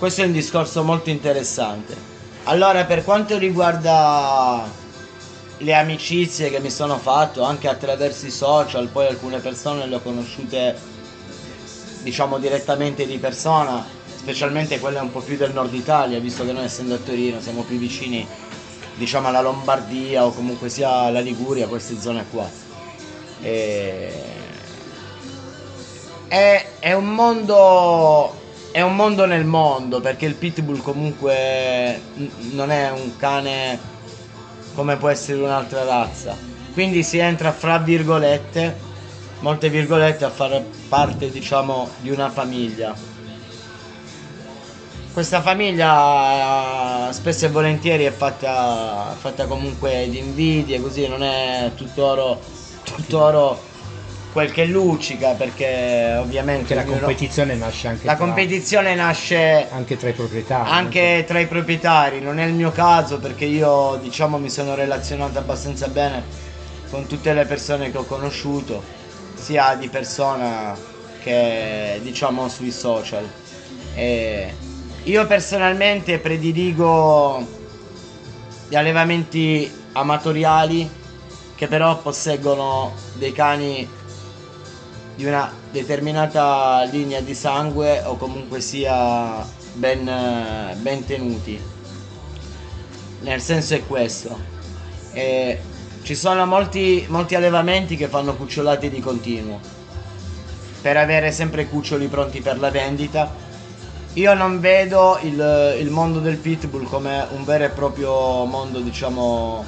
Questo 0.00 0.22
è 0.22 0.24
un 0.24 0.32
discorso 0.32 0.82
molto 0.82 1.10
interessante 1.10 2.10
allora, 2.44 2.84
per 2.84 3.04
quanto 3.04 3.36
riguarda 3.36 4.68
le 5.58 5.74
amicizie 5.74 6.50
che 6.50 6.58
mi 6.58 6.70
sono 6.70 6.98
fatto 6.98 7.42
anche 7.42 7.68
attraverso 7.68 8.26
i 8.26 8.30
social, 8.30 8.88
poi 8.88 9.06
alcune 9.06 9.40
persone 9.40 9.86
le 9.86 9.96
ho 9.96 10.00
conosciute 10.00 10.76
diciamo 12.02 12.38
direttamente 12.38 13.06
di 13.06 13.18
persona, 13.18 13.86
specialmente 14.16 14.80
quelle 14.80 14.98
un 15.00 15.12
po' 15.12 15.20
più 15.20 15.36
del 15.36 15.52
nord 15.52 15.74
Italia, 15.74 16.18
visto 16.18 16.44
che 16.46 16.52
noi 16.52 16.64
essendo 16.64 16.94
a 16.94 16.98
Torino 16.98 17.40
siamo 17.40 17.62
più 17.62 17.76
vicini 17.76 18.26
diciamo 18.94 19.28
alla 19.28 19.42
Lombardia 19.42 20.24
o 20.24 20.32
comunque 20.32 20.70
sia 20.70 20.90
alla 20.90 21.20
Liguria, 21.20 21.68
queste 21.68 22.00
zone 22.00 22.24
qua. 22.30 22.48
E... 23.42 24.38
È, 26.26 26.66
è 26.78 26.92
un 26.94 27.14
mondo 27.14 28.39
è 28.72 28.80
un 28.82 28.94
mondo 28.94 29.26
nel 29.26 29.44
mondo 29.44 30.00
perché 30.00 30.26
il 30.26 30.34
pitbull 30.34 30.80
comunque 30.80 32.00
non 32.52 32.70
è 32.70 32.90
un 32.90 33.16
cane 33.16 33.78
come 34.74 34.96
può 34.96 35.08
essere 35.08 35.40
un'altra 35.40 35.84
razza. 35.84 36.36
Quindi 36.72 37.02
si 37.02 37.18
entra 37.18 37.52
fra 37.52 37.78
virgolette, 37.78 38.76
molte 39.40 39.68
virgolette, 39.68 40.24
a 40.24 40.30
fare 40.30 40.64
parte 40.88 41.30
diciamo 41.30 41.90
di 41.98 42.10
una 42.10 42.30
famiglia. 42.30 42.94
Questa 45.12 45.42
famiglia 45.42 47.10
spesso 47.12 47.46
e 47.46 47.48
volentieri 47.48 48.04
è 48.04 48.12
fatta, 48.12 49.16
fatta 49.18 49.46
comunque 49.46 50.06
di 50.08 50.18
invidie, 50.18 50.80
così 50.80 51.08
non 51.08 51.24
è 51.24 51.72
tutto 51.74 52.04
oro, 52.04 52.40
tutto 52.84 53.20
oro 53.20 53.69
quel 54.32 54.52
che 54.52 54.64
luccica 54.64 55.34
perché 55.34 56.16
ovviamente 56.18 56.74
la 56.74 56.84
competizione 56.84 57.54
nasce 57.54 57.88
anche 57.88 58.06
la 58.06 58.14
tra, 58.14 58.24
competizione 58.24 58.94
nasce 58.94 59.68
anche 59.70 59.96
tra 59.96 60.08
i 60.08 60.12
proprietari 60.12 60.70
anche 60.70 61.24
tra 61.26 61.40
i 61.40 61.46
proprietari. 61.46 62.20
Non 62.20 62.38
è 62.38 62.44
il 62.44 62.54
mio 62.54 62.70
caso 62.70 63.18
perché 63.18 63.44
io 63.44 63.98
diciamo 64.00 64.38
mi 64.38 64.50
sono 64.50 64.74
relazionato 64.74 65.38
abbastanza 65.38 65.88
bene 65.88 66.22
con 66.90 67.06
tutte 67.06 67.32
le 67.32 67.44
persone 67.44 67.90
che 67.90 67.98
ho 67.98 68.04
conosciuto 68.04 68.82
sia 69.34 69.74
di 69.74 69.88
persona 69.88 70.76
che 71.22 71.98
diciamo 72.02 72.48
sui 72.48 72.70
social. 72.70 73.28
E 73.94 74.54
io 75.04 75.26
personalmente 75.26 76.18
prediligo 76.18 77.46
gli 78.68 78.76
allevamenti 78.76 79.70
amatoriali 79.92 80.98
che 81.56 81.66
però 81.66 82.00
posseggono 82.00 82.94
dei 83.14 83.32
cani 83.32 83.98
di 85.20 85.26
una 85.26 85.52
determinata 85.70 86.82
linea 86.90 87.20
di 87.20 87.34
sangue 87.34 88.00
o 88.06 88.16
comunque 88.16 88.62
sia 88.62 89.46
ben, 89.74 90.10
ben 90.80 91.04
tenuti. 91.04 91.60
Nel 93.20 93.42
senso 93.42 93.74
è 93.74 93.84
questo. 93.84 94.38
E 95.12 95.60
ci 96.00 96.14
sono 96.14 96.46
molti, 96.46 97.04
molti 97.10 97.34
allevamenti 97.34 97.96
che 97.96 98.08
fanno 98.08 98.34
cucciolate 98.34 98.88
di 98.88 99.00
continuo 99.00 99.60
per 100.80 100.96
avere 100.96 101.30
sempre 101.32 101.68
cuccioli 101.68 102.06
pronti 102.06 102.40
per 102.40 102.58
la 102.58 102.70
vendita. 102.70 103.30
Io 104.14 104.32
non 104.32 104.58
vedo 104.58 105.18
il, 105.20 105.76
il 105.78 105.90
mondo 105.90 106.20
del 106.20 106.38
pitbull 106.38 106.84
come 106.84 107.26
un 107.32 107.44
vero 107.44 107.64
e 107.64 107.68
proprio 107.68 108.46
mondo, 108.46 108.80
diciamo, 108.80 109.66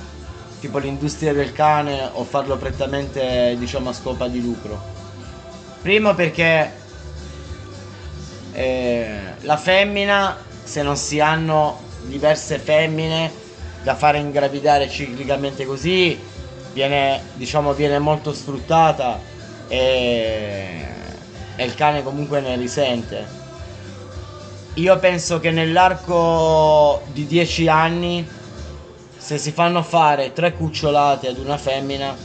tipo 0.61 0.79
l'industria 0.79 1.35
del 1.35 1.53
cane 1.53 2.09
o 2.11 2.25
farlo 2.25 2.57
prettamente, 2.57 3.55
diciamo, 3.59 3.91
a 3.91 3.93
scopa 3.93 4.29
di 4.29 4.41
lucro 4.41 4.92
Primo 5.83 6.15
perché 6.15 6.71
eh, 8.53 9.19
la 9.41 9.57
femmina, 9.57 10.37
se 10.63 10.81
non 10.83 10.97
si 10.97 11.19
hanno 11.19 11.81
diverse 12.03 12.61
femmine 12.61 13.33
da 13.83 13.97
fare 13.97 14.19
ingravidare 14.19 14.89
ciclicamente 14.89 15.67
così, 15.67 16.17
viene, 16.73 17.21
diciamo, 17.33 17.75
viene 17.75 17.99
molto 17.99 18.33
sfruttata 18.33 19.19
e, 19.67 20.87
e 21.57 21.65
il 21.65 21.75
cane 21.75 22.05
comunque 22.05 22.41
ne 22.41 22.55
risente. 22.55 23.41
Io 24.75 24.97
penso 25.01 25.41
che 25.41 25.51
nell'arco 25.51 27.03
di 27.07 27.27
10 27.27 27.67
anni, 27.67 28.25
se 29.17 29.37
si 29.37 29.51
fanno 29.51 29.83
fare 29.83 30.33
tre 30.33 30.53
cucciolate 30.53 31.27
ad 31.27 31.39
una 31.39 31.59
femmina, 31.59 32.17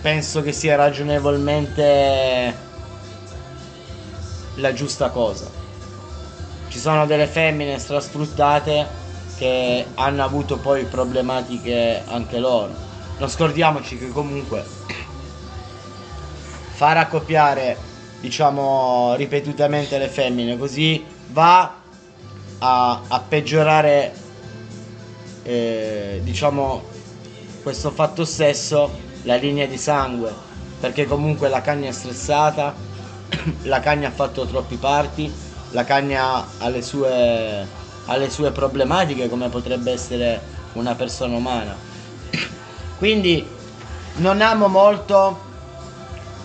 penso 0.00 0.42
che 0.42 0.52
sia 0.52 0.76
ragionevolmente 0.76 2.66
la 4.58 4.72
giusta 4.72 5.10
cosa. 5.10 5.50
Ci 6.68 6.78
sono 6.78 7.06
delle 7.06 7.26
femmine 7.26 7.78
strasfruttate 7.78 8.86
che 9.36 9.86
hanno 9.94 10.24
avuto 10.24 10.58
poi 10.58 10.84
problematiche 10.84 12.02
anche 12.06 12.38
loro. 12.38 12.74
Non 13.18 13.28
scordiamoci 13.28 13.98
che 13.98 14.08
comunque 14.10 14.64
far 16.74 16.96
accoppiare, 16.96 17.76
diciamo, 18.20 19.14
ripetutamente 19.16 19.98
le 19.98 20.08
femmine 20.08 20.56
così 20.58 21.04
va 21.28 21.74
a, 22.58 23.00
a 23.08 23.20
peggiorare, 23.20 24.12
eh, 25.42 26.20
diciamo, 26.22 26.82
questo 27.62 27.90
fatto 27.90 28.24
stesso, 28.24 28.90
la 29.22 29.36
linea 29.36 29.66
di 29.66 29.78
sangue, 29.78 30.32
perché 30.78 31.06
comunque 31.06 31.48
la 31.48 31.60
cagna 31.60 31.88
è 31.88 31.92
stressata, 31.92 32.74
la 33.62 33.80
cagna 33.80 34.08
ha 34.08 34.12
fatto 34.12 34.46
troppi 34.46 34.76
parti 34.76 35.46
la 35.70 35.84
cagna 35.84 36.46
ha 36.58 36.68
le 36.68 36.82
sue, 36.82 37.66
ha 38.06 38.16
le 38.16 38.30
sue 38.30 38.50
problematiche 38.52 39.28
come 39.28 39.48
potrebbe 39.48 39.92
essere 39.92 40.40
una 40.74 40.94
persona 40.94 41.36
umana. 41.36 41.76
Quindi 42.96 43.46
non 44.16 44.40
amo 44.40 44.68
molto 44.68 45.46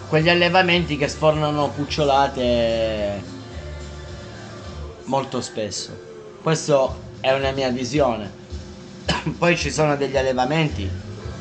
quegli 0.10 0.30
allevamenti 0.30 0.98
che 0.98 1.08
sfornano 1.08 1.70
cucciolate 1.70 3.24
molto 5.06 5.42
spesso. 5.42 6.12
Questa 6.42 6.94
è 7.22 7.32
una 7.32 7.52
mia 7.52 7.70
visione. 7.70 8.30
Poi 9.38 9.56
ci 9.56 9.72
sono 9.72 9.96
degli 9.96 10.18
allevamenti 10.18 10.90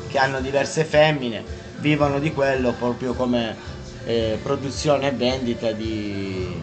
che 0.07 0.17
hanno 0.17 0.39
diverse 0.39 0.85
femmine, 0.85 1.43
vivono 1.79 2.19
di 2.19 2.31
quello 2.31 2.71
proprio 2.71 3.13
come 3.13 3.71
eh, 4.05 4.37
produzione 4.41 5.07
e 5.07 5.11
vendita 5.11 5.71
di, 5.71 6.61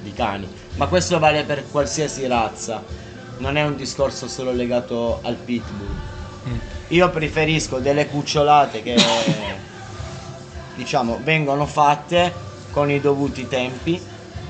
di 0.00 0.12
cani. 0.12 0.48
Ma 0.74 0.86
questo 0.86 1.18
vale 1.18 1.44
per 1.44 1.64
qualsiasi 1.70 2.26
razza, 2.26 2.82
non 3.38 3.56
è 3.56 3.64
un 3.64 3.76
discorso 3.76 4.28
solo 4.28 4.52
legato 4.52 5.20
al 5.22 5.36
pitbull. 5.36 5.94
Mm. 6.48 6.56
Io 6.88 7.10
preferisco 7.10 7.78
delle 7.78 8.08
cucciolate 8.08 8.82
che 8.82 8.96
diciamo 10.74 11.20
vengono 11.22 11.66
fatte 11.66 12.32
con 12.70 12.90
i 12.90 13.00
dovuti 13.00 13.48
tempi, 13.48 14.00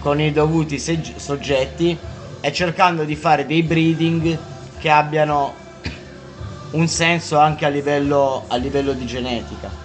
con 0.01 0.21
i 0.21 0.33
dovuti 0.33 0.79
segg- 0.79 1.17
soggetti 1.17 1.97
e 2.41 2.53
cercando 2.53 3.05
di 3.05 3.17
fare 3.17 3.47
dei 3.47 3.63
breeding 3.63 4.39
che 4.79 4.91
abbiano 4.91 5.55
un 6.73 6.89
senso 6.89 7.39
anche 7.39 7.65
a 7.65 7.69
livello, 7.69 8.45
a 8.49 8.57
livello 8.57 8.93
di 8.93 9.07
genetica. 9.07 9.82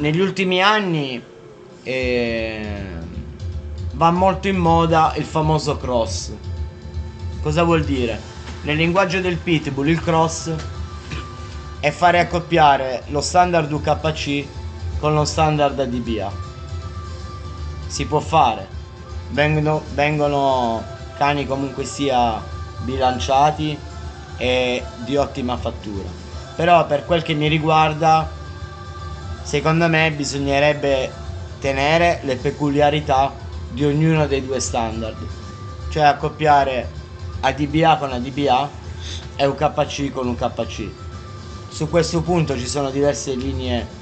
Negli 0.00 0.18
ultimi 0.18 0.62
anni 0.62 1.22
eh, 1.82 2.72
va 3.92 4.10
molto 4.10 4.48
in 4.48 4.56
moda 4.56 5.12
il 5.16 5.24
famoso 5.24 5.76
cross. 5.76 6.32
Cosa 7.42 7.64
vuol 7.64 7.84
dire? 7.84 8.18
Nel 8.62 8.78
linguaggio 8.78 9.20
del 9.20 9.36
pitbull 9.36 9.88
il 9.88 10.00
cross 10.00 10.54
è 11.80 11.90
fare 11.90 12.18
accoppiare 12.18 13.02
lo 13.08 13.20
standard 13.20 13.70
UKC 13.70 14.46
con 15.00 15.12
lo 15.12 15.26
standard 15.26 15.78
ADBA. 15.78 16.32
Si 17.86 18.06
può 18.06 18.20
fare. 18.20 18.66
Vengono, 19.32 19.82
vengono 19.92 20.82
cani 21.18 21.46
comunque 21.46 21.84
sia 21.84 22.42
bilanciati 22.78 23.78
e 24.38 24.82
di 25.04 25.16
ottima 25.16 25.58
fattura. 25.58 26.08
Però 26.56 26.86
per 26.86 27.04
quel 27.04 27.20
che 27.20 27.34
mi 27.34 27.48
riguarda, 27.48 28.39
secondo 29.42 29.88
me 29.88 30.12
bisognerebbe 30.12 31.10
tenere 31.60 32.20
le 32.22 32.36
peculiarità 32.36 33.34
di 33.68 33.84
ognuno 33.84 34.26
dei 34.26 34.44
due 34.44 34.60
standard. 34.60 35.16
Cioè 35.90 36.02
accoppiare 36.04 36.88
ADBA 37.40 37.96
con 37.96 38.12
ADBA 38.12 38.70
e 39.36 39.46
UKC 39.46 40.10
con 40.10 40.28
UKC. 40.28 40.90
Su 41.68 41.88
questo 41.88 42.22
punto 42.22 42.58
ci 42.58 42.66
sono 42.66 42.90
diverse 42.90 43.34
linee 43.34 43.98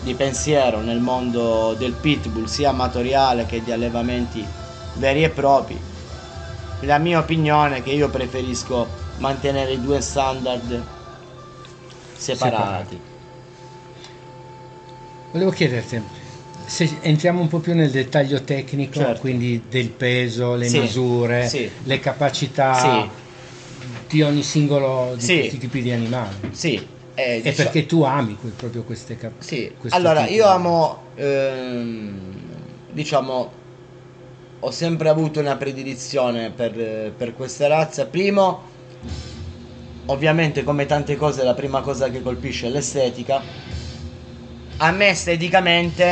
di 0.00 0.14
pensiero 0.14 0.80
nel 0.80 1.00
mondo 1.00 1.74
del 1.74 1.92
pitbull, 1.92 2.44
sia 2.44 2.70
amatoriale 2.70 3.46
che 3.46 3.62
di 3.62 3.72
allevamenti 3.72 4.46
veri 4.94 5.24
e 5.24 5.30
propri. 5.30 5.80
La 6.80 6.98
mia 6.98 7.18
opinione 7.18 7.78
è 7.78 7.82
che 7.82 7.90
io 7.90 8.10
preferisco 8.10 8.88
mantenere 9.16 9.72
i 9.72 9.80
due 9.80 10.00
standard 10.00 10.84
separati. 12.16 13.00
Volevo 15.30 15.50
chiederti, 15.50 16.02
se 16.64 16.98
entriamo 17.02 17.40
un 17.40 17.48
po' 17.48 17.58
più 17.60 17.74
nel 17.74 17.90
dettaglio 17.90 18.42
tecnico, 18.42 19.00
Certo. 19.00 19.20
quindi 19.20 19.66
del 19.68 19.90
peso, 19.90 20.54
le 20.54 20.68
Sì, 20.68 20.80
misure, 20.80 21.48
sì. 21.48 21.70
le 21.82 21.98
capacità 22.00 22.80
Sì. 22.80 23.10
di 24.08 24.22
ogni 24.22 24.42
singolo 24.42 25.14
di 25.16 25.26
questi 25.26 25.58
tipi 25.58 25.82
di 25.82 25.90
animali. 25.92 26.36
Sì, 26.52 26.74
eh, 27.14 27.36
E 27.36 27.40
dicia- 27.42 27.64
perché 27.64 27.86
tu 27.86 28.02
ami 28.02 28.36
que- 28.36 28.50
proprio 28.50 28.82
queste 28.84 29.16
capacità? 29.16 29.44
Sì, 29.44 29.72
allora 29.90 30.26
io 30.28 30.46
amo, 30.46 31.10
ehm, 31.16 32.30
diciamo, 32.92 33.52
ho 34.60 34.70
sempre 34.70 35.08
avuto 35.08 35.40
una 35.40 35.56
predilizione 35.56 36.50
per, 36.50 37.12
per 37.16 37.34
questa 37.34 37.66
razza. 37.66 38.06
Primo, 38.06 38.64
ovviamente 40.06 40.62
come 40.62 40.86
tante 40.86 41.16
cose 41.16 41.42
la 41.44 41.54
prima 41.54 41.80
cosa 41.82 42.08
che 42.10 42.22
colpisce 42.22 42.68
è 42.68 42.70
l'estetica. 42.70 43.42
A 44.78 44.90
me 44.92 45.08
esteticamente 45.10 46.06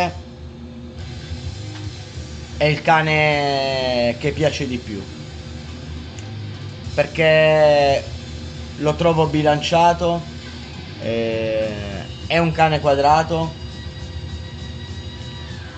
è 2.57 2.65
il 2.65 2.81
cane 2.81 4.17
che 4.19 4.33
piace 4.33 4.67
di 4.67 4.81
più. 4.81 5.09
Perché 6.93 8.21
lo 8.77 8.95
trovo 8.95 9.29
bilanciato, 9.29 10.37
eh, 10.97 12.19
è 12.27 12.39
un 12.39 12.53
cane 12.53 12.81
quadrato, 12.81 13.67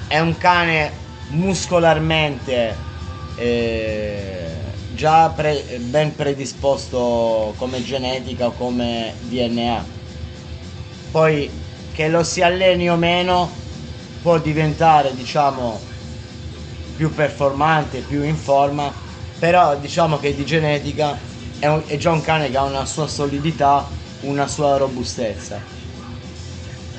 è 0.07 0.19
un 0.21 0.37
cane 0.37 1.05
muscolarmente 1.27 2.91
eh, 3.35 4.83
già 4.87 5.33
pre- 5.33 5.81
ben 5.81 6.15
predisposto 6.15 7.55
come 7.57 7.83
genetica 7.83 8.53
come 8.53 9.19
DNA. 9.21 9.95
Poi 11.11 11.66
che 11.97 12.09
lo 12.09 12.23
si 12.23 12.43
alleni 12.43 12.91
o 12.91 12.97
meno 12.97 13.69
può 14.21 14.39
diventare 14.39 15.15
diciamo 15.15 15.95
più 16.95 17.15
performante, 17.15 18.03
più 18.05 18.23
in 18.23 18.37
forma, 18.37 19.01
però 19.39 19.79
diciamo 19.79 20.19
che 20.19 20.35
di 20.35 20.45
genetica 20.45 21.23
è, 21.59 21.67
un- 21.67 21.85
è 21.87 21.97
già 21.97 22.11
un 22.11 22.21
cane 22.21 22.51
che 22.51 22.57
ha 22.59 22.65
una 22.65 22.85
sua 22.85 23.07
solidità, 23.07 23.97
una 24.21 24.47
sua 24.47 24.77
robustezza. 24.77 25.71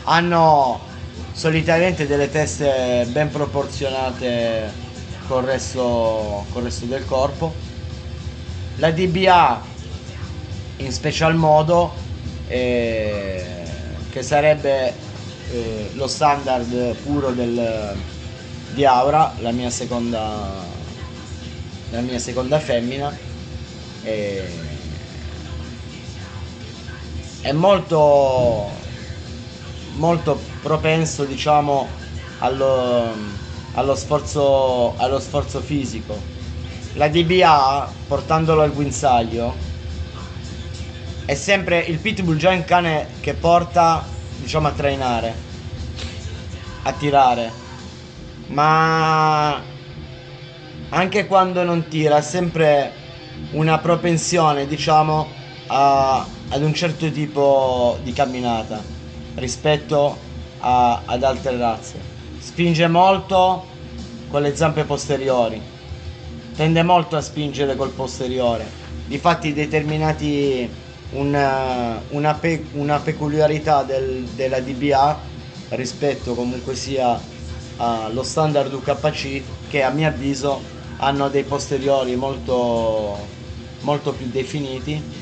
Hanno 0.03 0.95
solitamente 1.29 2.07
delle 2.07 2.29
teste 2.29 3.07
ben 3.09 3.29
proporzionate 3.29 4.85
col 5.21 5.43
resto, 5.43 6.47
col 6.49 6.63
resto 6.63 6.85
del 6.85 7.03
corpo. 7.05 7.65
La 8.75 8.91
DBA 8.91 9.75
in 10.77 10.91
special 10.91 11.35
modo, 11.35 12.11
eh, 12.43 13.56
che 14.17 14.23
sarebbe 14.23 14.93
eh, 15.51 15.91
lo 15.93 16.07
standard 16.07 16.95
puro 17.03 17.29
del, 17.29 17.95
di 18.73 18.83
Aura, 18.83 19.31
la 19.41 19.51
mia 19.51 19.69
seconda, 19.69 20.65
la 21.91 22.01
mia 22.01 22.17
seconda 22.17 22.59
femmina. 22.59 23.15
eh, 24.01 24.65
è 27.41 27.51
molto 27.51 28.69
molto 29.97 30.39
propenso 30.61 31.23
diciamo 31.23 31.87
allo, 32.39 33.13
allo 33.73 33.95
sforzo 33.95 34.95
allo 34.97 35.19
sforzo 35.19 35.61
fisico 35.61 36.19
la 36.93 37.07
DBA 37.07 37.89
portandolo 38.07 38.61
al 38.61 38.73
guinzaglio 38.73 39.66
è 41.27 41.35
sempre 41.35 41.79
il 41.79 41.97
pitbull 41.97 42.37
già 42.37 42.51
un 42.51 42.63
cane 42.63 43.05
che 43.19 43.33
porta 43.33 44.01
diciamo 44.39 44.69
a 44.69 44.71
trainare 44.71 45.35
a 46.83 46.93
tirare. 46.93 47.51
Ma 48.47 49.61
anche 50.89 51.27
quando 51.27 51.63
non 51.63 51.89
tira 51.89 52.15
ha 52.15 52.21
sempre 52.21 52.93
una 53.51 53.77
propensione 53.79 54.67
diciamo 54.67 55.27
a- 55.67 56.25
ad 56.47 56.63
un 56.63 56.73
certo 56.73 57.11
tipo 57.11 57.97
di 58.03 58.13
camminata 58.13 58.81
rispetto 59.35 60.15
a- 60.59 61.01
ad 61.05 61.23
altre 61.23 61.57
razze. 61.57 61.99
Spinge 62.39 62.87
molto 62.87 63.65
con 64.29 64.41
le 64.41 64.55
zampe 64.55 64.85
posteriori. 64.85 65.61
Tende 66.55 66.83
molto 66.83 67.17
a 67.17 67.21
spingere 67.21 67.75
col 67.75 67.89
posteriore. 67.89 68.65
Difatti 69.07 69.51
determinati 69.51 70.85
una, 71.09 72.05
una, 72.09 72.37
pe- 72.39 72.69
una 72.73 73.01
peculiarità 73.01 73.83
del- 73.83 74.31
della 74.33 74.59
DBA 74.61 75.31
rispetto 75.69 76.35
comunque 76.35 76.75
sia 76.75 77.25
allo 77.75 78.23
standard 78.23 78.73
UKC 78.73 79.65
che 79.67 79.83
a 79.83 79.89
mio 79.91 80.07
avviso 80.07 80.71
hanno 80.97 81.29
dei 81.29 81.45
posteriori 81.45 82.15
molto, 82.15 83.37
molto 83.79 84.15
più 84.15 84.27
definiti 84.29 85.15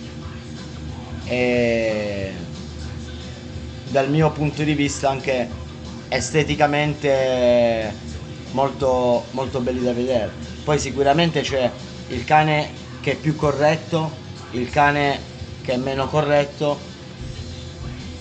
e 1.26 2.48
dal 3.82 4.10
mio 4.10 4.32
punto 4.32 4.64
di 4.64 4.74
vista 4.74 5.10
anche 5.10 5.64
esteticamente 6.08 8.04
molto, 8.50 9.30
molto 9.34 9.62
belli 9.62 9.82
da 9.82 9.94
vedere. 9.94 10.38
Poi 10.64 10.80
sicuramente 10.80 11.42
c'è 11.42 11.78
il 12.08 12.24
cane 12.24 12.84
che 13.00 13.14
è 13.14 13.20
più 13.20 13.36
corretto, 13.36 14.24
il 14.50 14.70
cane 14.70 15.35
che 15.66 15.74
è 15.74 15.78
meno 15.78 16.08
corretto, 16.08 16.80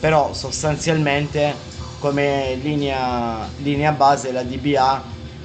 però 0.01 0.33
sostanzialmente 0.33 1.55
come 1.99 2.55
linea, 2.57 3.49
linea 3.59 3.93
base 3.93 4.33
la 4.33 4.43
DBA 4.43 5.03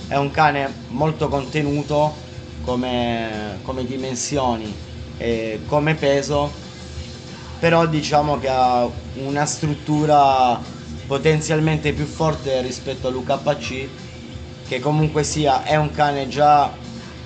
è 0.07 0.15
un 0.15 0.31
cane 0.31 0.73
molto 0.87 1.27
contenuto, 1.27 2.15
come, 2.61 3.59
come 3.63 3.85
dimensioni 3.85 4.73
e 5.17 5.61
come 5.65 5.95
peso, 5.95 6.51
però 7.59 7.85
diciamo 7.85 8.39
che 8.39 8.47
ha 8.49 8.89
una 9.15 9.45
struttura 9.45 10.59
potenzialmente 11.05 11.91
più 11.93 12.05
forte 12.05 12.61
rispetto 12.61 13.07
all'UKC, 13.07 13.89
che 14.67 14.79
comunque 14.79 15.23
sia 15.23 15.63
è 15.63 15.75
un 15.75 15.91
cane 15.91 16.27
già 16.27 16.71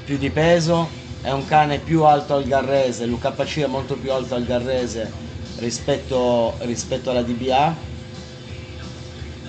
più 0.03 0.17
di 0.17 0.29
peso, 0.29 0.89
è 1.23 1.31
un 1.31 1.45
cane 1.45 1.79
più 1.79 2.03
alto 2.03 2.35
al 2.35 2.43
garrese, 2.43 3.05
l'UKC 3.05 3.59
è 3.59 3.65
molto 3.65 3.95
più 3.95 4.11
alto 4.11 4.35
al 4.35 4.43
garrese 4.43 5.09
rispetto, 5.55 6.53
rispetto 6.59 7.11
alla 7.11 7.21
DBA 7.21 7.75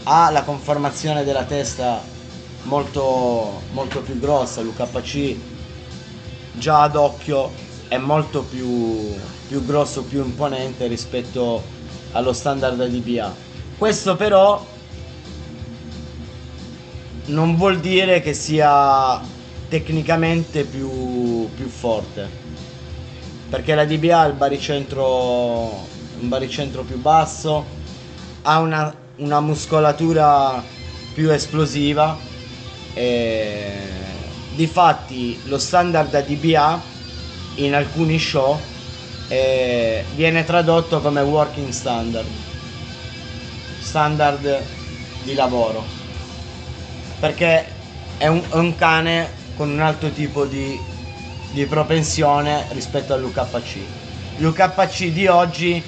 ha 0.04 0.30
la 0.30 0.44
conformazione 0.44 1.24
della 1.24 1.42
testa 1.42 2.00
molto, 2.62 3.60
molto 3.72 4.02
più 4.02 4.20
grossa, 4.20 4.60
l'UKC 4.60 5.36
già 6.52 6.82
ad 6.82 6.94
occhio 6.94 7.50
è 7.88 7.96
molto 7.98 8.42
più, 8.42 9.12
più 9.48 9.64
grosso, 9.66 10.04
più 10.04 10.24
imponente 10.24 10.86
rispetto 10.86 11.60
allo 12.12 12.32
standard 12.32 12.86
DBA. 12.86 13.34
Questo 13.76 14.14
però 14.14 14.64
non 17.26 17.56
vuol 17.56 17.80
dire 17.80 18.20
che 18.20 18.32
sia 18.32 19.32
tecnicamente 19.68 20.64
più, 20.64 21.48
più 21.54 21.68
forte 21.68 22.42
perché 23.48 23.74
la 23.74 23.84
DBA 23.84 24.20
ha 24.20 24.26
il 24.26 24.34
baricentro 24.34 25.92
un 26.20 26.28
baricentro 26.28 26.82
più 26.82 26.98
basso 26.98 27.64
ha 28.42 28.58
una 28.58 29.02
una 29.16 29.40
muscolatura 29.40 30.62
più 31.12 31.30
esplosiva. 31.30 32.16
E... 32.94 34.02
Difatti 34.54 35.40
lo 35.46 35.58
standard 35.58 36.16
DBA 36.24 36.80
in 37.56 37.74
alcuni 37.74 38.20
show 38.20 38.56
eh, 39.26 40.04
viene 40.14 40.44
tradotto 40.44 41.00
come 41.00 41.22
working 41.22 41.70
standard, 41.70 42.28
standard 43.80 44.62
di 45.24 45.34
lavoro, 45.34 45.82
perché 47.18 47.66
è 48.16 48.28
un, 48.28 48.42
è 48.48 48.54
un 48.54 48.76
cane 48.76 49.28
con 49.56 49.70
un 49.70 49.80
altro 49.80 50.10
tipo 50.10 50.44
di, 50.44 50.78
di 51.50 51.64
propensione 51.66 52.66
rispetto 52.70 53.14
all'UKC. 53.14 53.78
L'UKC 54.36 55.04
di 55.06 55.26
oggi, 55.26 55.82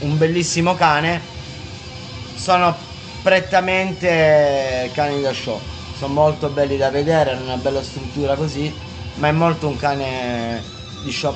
un 0.00 0.18
bellissimo 0.18 0.74
cane, 0.74 1.20
sono 2.36 2.74
prettamente 3.22 4.90
cani 4.92 5.20
da 5.20 5.32
show. 5.32 5.60
Sono 5.96 6.12
molto 6.12 6.48
belli 6.48 6.76
da 6.76 6.90
vedere, 6.90 7.32
hanno 7.32 7.44
una 7.44 7.56
bella 7.56 7.82
struttura 7.82 8.34
così, 8.34 8.72
ma 9.14 9.28
è 9.28 9.32
molto 9.32 9.66
un 9.66 9.76
cane 9.76 10.62
di 11.02 11.12
show, 11.12 11.34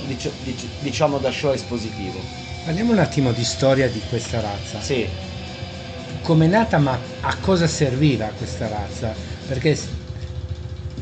diciamo 0.80 1.18
da 1.18 1.30
show 1.30 1.52
espositivo. 1.52 2.20
Parliamo 2.64 2.92
un 2.92 2.98
attimo 2.98 3.32
di 3.32 3.44
storia 3.44 3.88
di 3.88 4.00
questa 4.08 4.40
razza. 4.40 4.80
Sì. 4.80 5.08
Come 6.22 6.44
è 6.44 6.48
nata, 6.48 6.78
ma 6.78 6.96
a 7.20 7.36
cosa 7.40 7.66
serviva 7.66 8.30
questa 8.36 8.68
razza? 8.68 9.12
Perché 9.48 9.76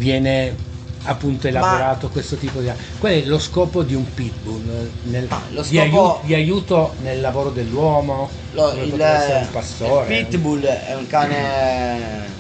viene 0.01 0.57
appunto 1.05 1.47
elaborato 1.47 2.07
Ma... 2.07 2.13
questo 2.13 2.37
tipo 2.37 2.61
di... 2.61 2.71
Qual 2.99 3.13
è 3.13 3.23
lo 3.25 3.39
scopo 3.39 3.83
di 3.83 3.95
un 3.95 4.13
pitbull? 4.15 4.91
Nel, 5.03 5.29
scopo... 5.29 5.69
di, 5.69 5.79
aiuto, 5.79 6.21
di, 6.25 6.35
aiuto, 6.35 6.95
nel 7.03 7.21
lavoro 7.21 7.51
dell'uomo? 7.51 8.31
Lo, 8.53 8.73
il, 8.73 8.93
un 8.93 9.49
pastore? 9.53 10.17
Il 10.17 10.27
pitbull 10.27 10.63
è 10.65 10.95
un 10.95 11.07
cane 11.07 12.39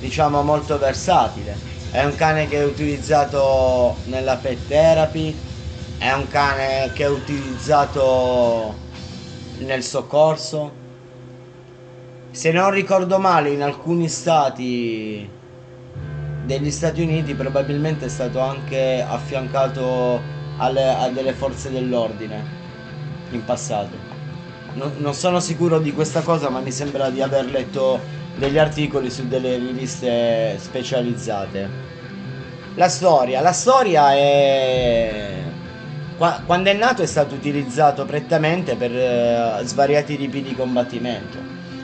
diciamo 0.00 0.42
molto 0.42 0.78
versatile. 0.78 1.74
È 1.90 2.02
un 2.04 2.14
cane 2.14 2.48
che 2.48 2.58
è 2.58 2.64
utilizzato 2.64 3.96
nella 4.04 4.36
pet 4.36 4.66
therapy, 4.66 5.36
è 5.98 6.12
un 6.12 6.26
cane 6.28 6.90
che 6.94 7.04
è 7.04 7.08
utilizzato 7.08 8.74
nel 9.58 9.82
soccorso. 9.82 10.84
Se 12.30 12.50
non 12.50 12.70
ricordo 12.70 13.18
male, 13.18 13.50
in 13.50 13.62
alcuni 13.62 14.08
stati 14.08 15.35
degli 16.46 16.70
Stati 16.70 17.02
Uniti 17.02 17.34
probabilmente 17.34 18.06
è 18.06 18.08
stato 18.08 18.38
anche 18.38 19.04
affiancato 19.06 20.22
alle, 20.58 20.88
a 20.88 21.08
delle 21.08 21.32
forze 21.32 21.70
dell'ordine 21.70 22.42
in 23.30 23.44
passato. 23.44 24.14
Non, 24.74 24.92
non 24.98 25.12
sono 25.14 25.40
sicuro 25.40 25.80
di 25.80 25.92
questa 25.92 26.20
cosa, 26.22 26.48
ma 26.48 26.60
mi 26.60 26.70
sembra 26.70 27.10
di 27.10 27.20
aver 27.20 27.46
letto 27.46 28.00
degli 28.36 28.58
articoli 28.58 29.10
su 29.10 29.26
delle 29.26 29.56
riviste 29.56 30.56
specializzate. 30.58 31.84
La 32.76 32.88
storia, 32.88 33.40
la 33.40 33.52
storia 33.52 34.12
è 34.12 35.44
quando 36.16 36.70
è 36.70 36.72
nato 36.72 37.02
è 37.02 37.06
stato 37.06 37.34
utilizzato 37.34 38.06
prettamente 38.06 38.74
per 38.74 38.90
uh, 38.90 39.62
svariati 39.66 40.16
tipi 40.16 40.40
di 40.42 40.54
combattimento. 40.54 41.36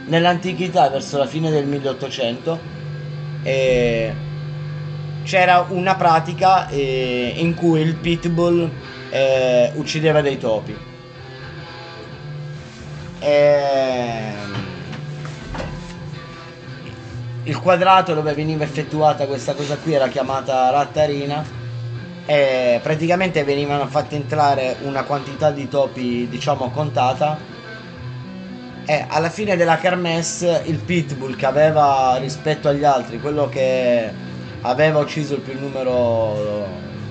Nell'antichità, 0.06 0.88
verso 0.88 1.18
la 1.18 1.26
fine 1.26 1.50
del 1.50 1.66
1800, 1.66 2.58
e 3.42 4.14
c'era 5.22 5.66
una 5.68 5.94
pratica 5.94 6.68
eh, 6.68 7.34
in 7.36 7.54
cui 7.54 7.80
il 7.80 7.94
pitbull 7.96 8.70
eh, 9.10 9.70
uccideva 9.74 10.20
dei 10.20 10.38
topi. 10.38 10.76
E... 13.18 13.28
Ehm, 13.28 14.52
il 17.44 17.58
quadrato 17.58 18.14
dove 18.14 18.34
veniva 18.34 18.62
effettuata 18.62 19.26
questa 19.26 19.54
cosa 19.54 19.76
qui 19.76 19.94
era 19.94 20.06
chiamata 20.06 20.70
rattarina 20.70 21.44
e 22.24 22.78
praticamente 22.80 23.42
venivano 23.42 23.88
fatte 23.88 24.14
entrare 24.14 24.76
una 24.82 25.02
quantità 25.02 25.50
di 25.50 25.68
topi 25.68 26.28
diciamo 26.28 26.70
contata 26.70 27.36
e 28.84 29.06
alla 29.08 29.28
fine 29.28 29.56
della 29.56 29.76
kermesse 29.76 30.62
il 30.66 30.78
pitbull 30.78 31.34
che 31.34 31.46
aveva 31.46 32.16
rispetto 32.20 32.68
agli 32.68 32.84
altri 32.84 33.18
quello 33.18 33.48
che 33.48 34.30
aveva 34.62 35.00
ucciso 35.00 35.34
il 35.34 35.40
più 35.40 35.58
numero, 35.58 36.66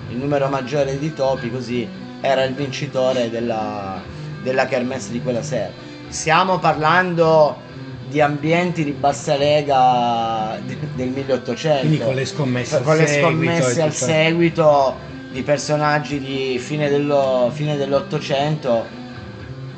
il 0.09 0.17
numero 0.17 0.47
maggiore 0.47 0.97
di 0.97 1.13
topi, 1.13 1.49
così 1.49 1.87
era 2.21 2.43
il 2.43 2.53
vincitore 2.53 3.29
della, 3.29 4.01
della 4.41 4.65
kermesse 4.65 5.11
di 5.11 5.21
quella 5.21 5.41
sera. 5.41 5.71
Stiamo 6.07 6.59
parlando 6.59 7.69
di 8.07 8.19
ambienti 8.19 8.83
di 8.83 8.91
bassa 8.91 9.37
lega 9.37 10.59
del 10.95 11.09
1800. 11.09 11.79
Quindi 11.79 11.99
con 11.99 12.13
le 12.13 12.25
scommesse, 12.25 12.81
con 12.81 12.97
le 12.97 13.07
scommesse 13.07 13.81
al 13.81 13.93
seguito 13.93 15.09
di 15.31 15.41
personaggi 15.43 16.19
di 16.19 16.59
fine, 16.59 16.89
dello, 16.89 17.49
fine 17.53 17.77
dell'Ottocento, 17.77 18.85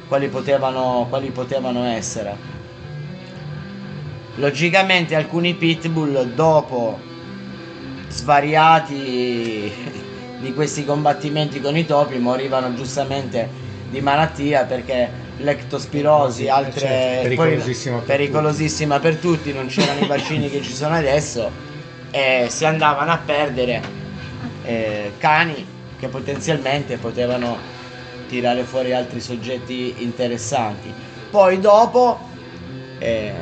quali 0.07 0.27
potevano, 0.29 1.05
quali 1.09 1.29
potevano 1.29 1.85
essere. 1.85 2.51
Logicamente 4.35 5.13
alcuni 5.13 5.53
pitbull 5.53 6.33
dopo 6.33 7.11
svariati 8.13 9.73
di 10.39 10.53
questi 10.53 10.85
combattimenti 10.85 11.59
con 11.59 11.75
i 11.75 11.85
topi 11.85 12.19
morivano 12.19 12.73
giustamente 12.75 13.49
di 13.89 14.01
malattia 14.01 14.65
perché 14.65 15.09
l'ectospirosi, 15.37 16.47
altre 16.47 16.79
certo, 16.79 17.23
pericolosissima, 17.23 17.97
per, 17.97 18.05
pericolosissima 18.05 18.99
per 18.99 19.15
tutti, 19.17 19.51
non 19.51 19.65
c'erano 19.69 20.01
i 20.01 20.07
vaccini 20.07 20.49
che 20.49 20.61
ci 20.61 20.73
sono 20.73 20.95
adesso 20.95 21.49
e 22.11 22.45
si 22.49 22.65
andavano 22.65 23.11
a 23.11 23.19
perdere 23.25 23.81
eh, 24.63 25.13
cani 25.17 25.65
che 25.97 26.07
potenzialmente 26.07 26.97
potevano 26.97 27.57
tirare 28.27 28.63
fuori 28.63 28.93
altri 28.93 29.19
soggetti 29.19 29.95
interessanti. 29.99 30.93
Poi 31.31 31.59
dopo 31.59 32.19
eh, 32.99 33.33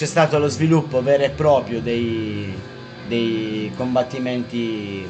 c'è 0.00 0.06
stato 0.06 0.38
lo 0.38 0.48
sviluppo 0.48 1.02
vero 1.02 1.24
e 1.24 1.28
proprio 1.28 1.82
dei, 1.82 2.58
dei 3.06 3.70
combattimenti 3.76 5.06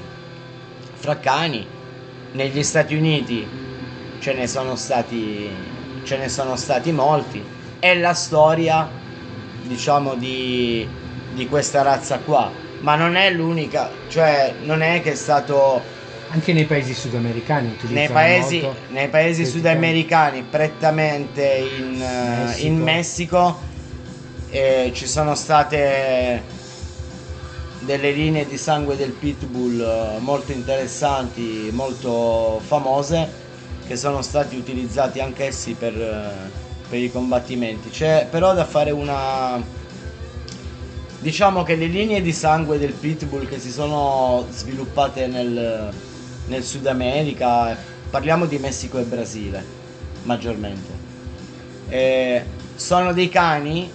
fra 0.94 1.16
cani. 1.20 1.64
Negli 2.32 2.64
Stati 2.64 2.96
Uniti 2.96 3.46
ce 4.18 4.32
ne 4.32 4.48
sono 4.48 4.74
stati, 4.74 5.48
ce 6.02 6.16
ne 6.16 6.28
sono 6.28 6.56
stati 6.56 6.90
molti. 6.90 7.40
È 7.78 7.94
la 7.94 8.14
storia, 8.14 8.90
diciamo, 9.62 10.16
di, 10.16 10.84
di 11.34 11.46
questa 11.46 11.82
razza 11.82 12.18
qua. 12.18 12.50
Ma 12.80 12.96
non 12.96 13.14
è 13.14 13.30
l'unica, 13.30 13.92
cioè 14.08 14.54
non 14.64 14.82
è 14.82 15.02
che 15.02 15.12
è 15.12 15.14
stato 15.14 15.98
anche 16.30 16.52
nei 16.52 16.64
paesi 16.64 16.94
sudamericani 16.94 17.76
nei 17.88 18.08
paesi, 18.08 18.64
nei 18.88 19.08
paesi 19.08 19.44
sudamericani 19.44 20.44
prettamente 20.48 21.44
in 21.76 21.96
Messico, 21.98 22.66
in 22.66 22.80
Messico 22.80 23.69
e 24.50 24.90
ci 24.94 25.06
sono 25.06 25.34
state 25.34 26.42
delle 27.80 28.10
linee 28.10 28.46
di 28.46 28.58
sangue 28.58 28.96
del 28.96 29.12
pitbull 29.12 29.80
eh, 29.80 30.18
molto 30.18 30.52
interessanti, 30.52 31.70
molto 31.72 32.60
famose 32.66 33.48
che 33.86 33.96
sono 33.96 34.22
stati 34.22 34.56
utilizzati 34.56 35.20
anch'essi 35.20 35.74
per, 35.74 35.94
eh, 35.94 36.50
per 36.88 36.98
i 36.98 37.10
combattimenti. 37.10 37.90
C'è 37.90 38.26
però 38.30 38.54
da 38.54 38.64
fare 38.64 38.90
una, 38.90 39.78
Diciamo 41.20 41.64
che 41.64 41.74
le 41.76 41.84
linee 41.84 42.22
di 42.22 42.32
sangue 42.32 42.78
del 42.78 42.94
pitbull 42.94 43.46
che 43.46 43.58
si 43.58 43.70
sono 43.70 44.46
sviluppate 44.50 45.26
nel, 45.26 45.92
nel 46.46 46.64
Sud 46.64 46.86
America, 46.86 47.76
parliamo 48.08 48.46
di 48.46 48.56
Messico 48.56 48.98
e 48.98 49.02
Brasile 49.02 49.62
maggiormente, 50.22 50.90
eh, 51.90 52.42
sono 52.74 53.12
dei 53.12 53.28
cani 53.28 53.90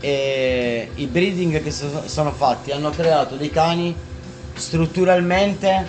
e 0.00 0.90
i 0.94 1.06
breeding 1.06 1.62
che 1.62 1.70
so- 1.70 2.06
sono 2.06 2.32
fatti 2.32 2.70
hanno 2.70 2.90
creato 2.90 3.36
dei 3.36 3.50
cani 3.50 3.94
strutturalmente 4.54 5.86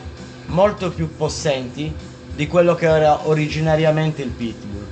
molto 0.48 0.92
più 0.92 1.16
possenti 1.16 1.94
di 2.34 2.48
quello 2.48 2.76
che 2.76 2.86
era 2.88 3.28
originariamente 3.28 4.22
il 4.22 4.30
pitbull. 4.30 4.86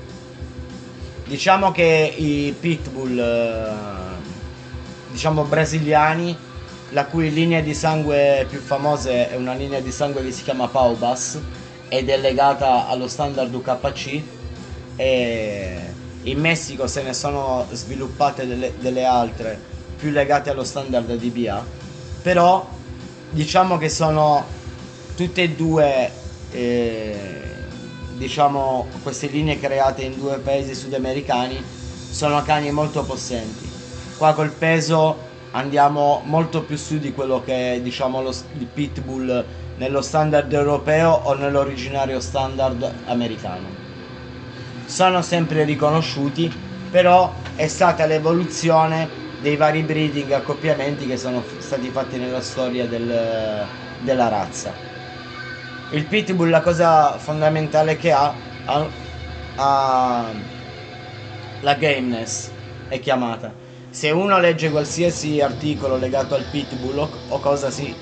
Diciamo 1.26 1.72
che 1.72 2.14
i 2.16 2.54
pitbull 2.58 3.18
eh, 3.18 3.70
diciamo 5.12 5.44
brasiliani 5.44 6.38
la 6.92 7.06
cui 7.06 7.34
linea 7.34 7.62
di 7.62 7.74
sangue 7.74 8.46
più 8.50 8.60
famosa 8.60 9.10
è 9.10 9.36
una 9.36 9.54
linea 9.54 9.80
di 9.80 9.92
sangue 9.92 10.24
che 10.24 10.32
si 10.32 10.44
chiama 10.44 10.68
Paubas 10.68 11.40
ed 11.90 12.10
è 12.10 12.18
legata 12.18 12.88
allo 12.88 13.08
standard 13.08 13.54
UKC 13.54 14.22
e 14.96 15.87
in 16.30 16.40
Messico 16.40 16.88
se 16.88 17.04
ne 17.04 17.14
sono 17.14 17.68
sviluppate 17.72 18.46
delle, 18.48 18.74
delle 18.80 19.06
altre 19.06 19.60
più 19.98 20.12
legate 20.12 20.50
allo 20.50 20.64
standard 20.64 21.14
DBA 21.14 21.66
però 22.22 22.68
diciamo 23.30 23.78
che 23.78 23.90
sono 23.90 24.46
tutte 25.16 25.44
e 25.44 25.50
due 25.50 26.12
eh, 26.52 27.42
diciamo 28.18 28.88
queste 29.04 29.28
linee 29.28 29.60
create 29.60 30.04
in 30.04 30.18
due 30.18 30.40
paesi 30.40 30.74
sudamericani 30.74 31.64
sono 32.10 32.42
cani 32.42 32.72
molto 32.72 33.04
possenti. 33.04 33.70
Qua 34.18 34.34
col 34.34 34.52
peso 34.52 35.26
andiamo 35.52 36.22
molto 36.26 36.64
più 36.64 36.78
su 36.78 36.98
di 36.98 37.14
quello 37.14 37.44
che 37.44 37.76
è 37.76 37.82
diciamo 37.82 38.22
lo, 38.22 38.34
il 38.58 38.66
pitbull 38.66 39.46
nello 39.78 40.02
standard 40.02 40.52
europeo 40.52 41.12
o 41.12 41.34
nell'originario 41.36 42.20
standard 42.20 42.92
americano 43.06 43.77
sono 44.88 45.22
sempre 45.22 45.64
riconosciuti 45.66 46.50
però 46.90 47.52
è 47.56 47.68
stata 47.68 48.06
l'evoluzione 48.06 49.26
dei 49.36 49.56
vari 49.58 49.84
breeding 49.84 50.32
accoppiamenti 50.32 51.06
che 51.06 51.18
sono 51.18 51.46
stati 51.58 51.92
fatti 51.92 52.18
nella 52.18 52.42
storia 52.42 52.88
del, 52.88 53.70
della 53.98 54.28
razza 54.30 54.80
il 55.90 56.08
pitbull 56.08 56.50
la 56.50 56.62
cosa 56.62 57.18
fondamentale 57.18 57.98
che 57.98 58.12
ha, 58.12 58.40
ha, 58.64 58.94
ha 59.56 60.36
la 61.60 61.74
gameness 61.76 62.52
è 62.88 63.00
chiamata 63.00 63.56
se 63.90 64.12
uno 64.12 64.40
legge 64.40 64.70
qualsiasi 64.70 65.42
articolo 65.42 65.98
legato 65.98 66.36
al 66.36 66.48
pitbull 66.50 66.98
o, 67.00 67.24
o 67.28 67.40
cosa 67.40 67.72
si, 67.72 68.00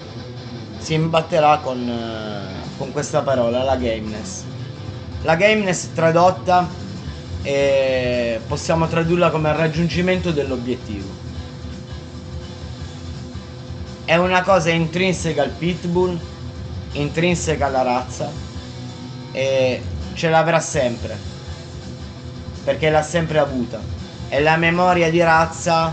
si 0.76 0.94
imbatterà 0.94 1.60
con, 1.60 2.74
con 2.76 2.92
questa 2.92 3.24
parola, 3.24 3.64
la 3.64 3.78
gameness. 3.78 4.55
La 5.26 5.36
gameness 5.36 5.92
tradotta 5.92 6.70
eh, 7.42 8.40
possiamo 8.48 8.88
tradurla 8.88 9.32
come 9.32 9.50
il 9.50 9.56
raggiungimento 9.56 10.32
dell'obiettivo. 10.32 11.10
È 14.06 14.16
una 14.18 14.44
cosa 14.44 14.70
intrinseca 14.70 15.42
al 15.42 15.50
pitbull, 15.50 16.16
intrinseca 16.92 17.66
alla 17.66 17.82
razza 17.82 18.32
e 19.32 19.82
ce 20.14 20.30
l'avrà 20.30 20.60
sempre 20.60 21.18
perché 22.64 22.92
l'ha 22.92 23.02
sempre 23.02 23.40
avuta 23.40 23.82
e 24.30 24.40
la 24.42 24.58
memoria 24.58 25.10
di 25.10 25.22
razza 25.22 25.92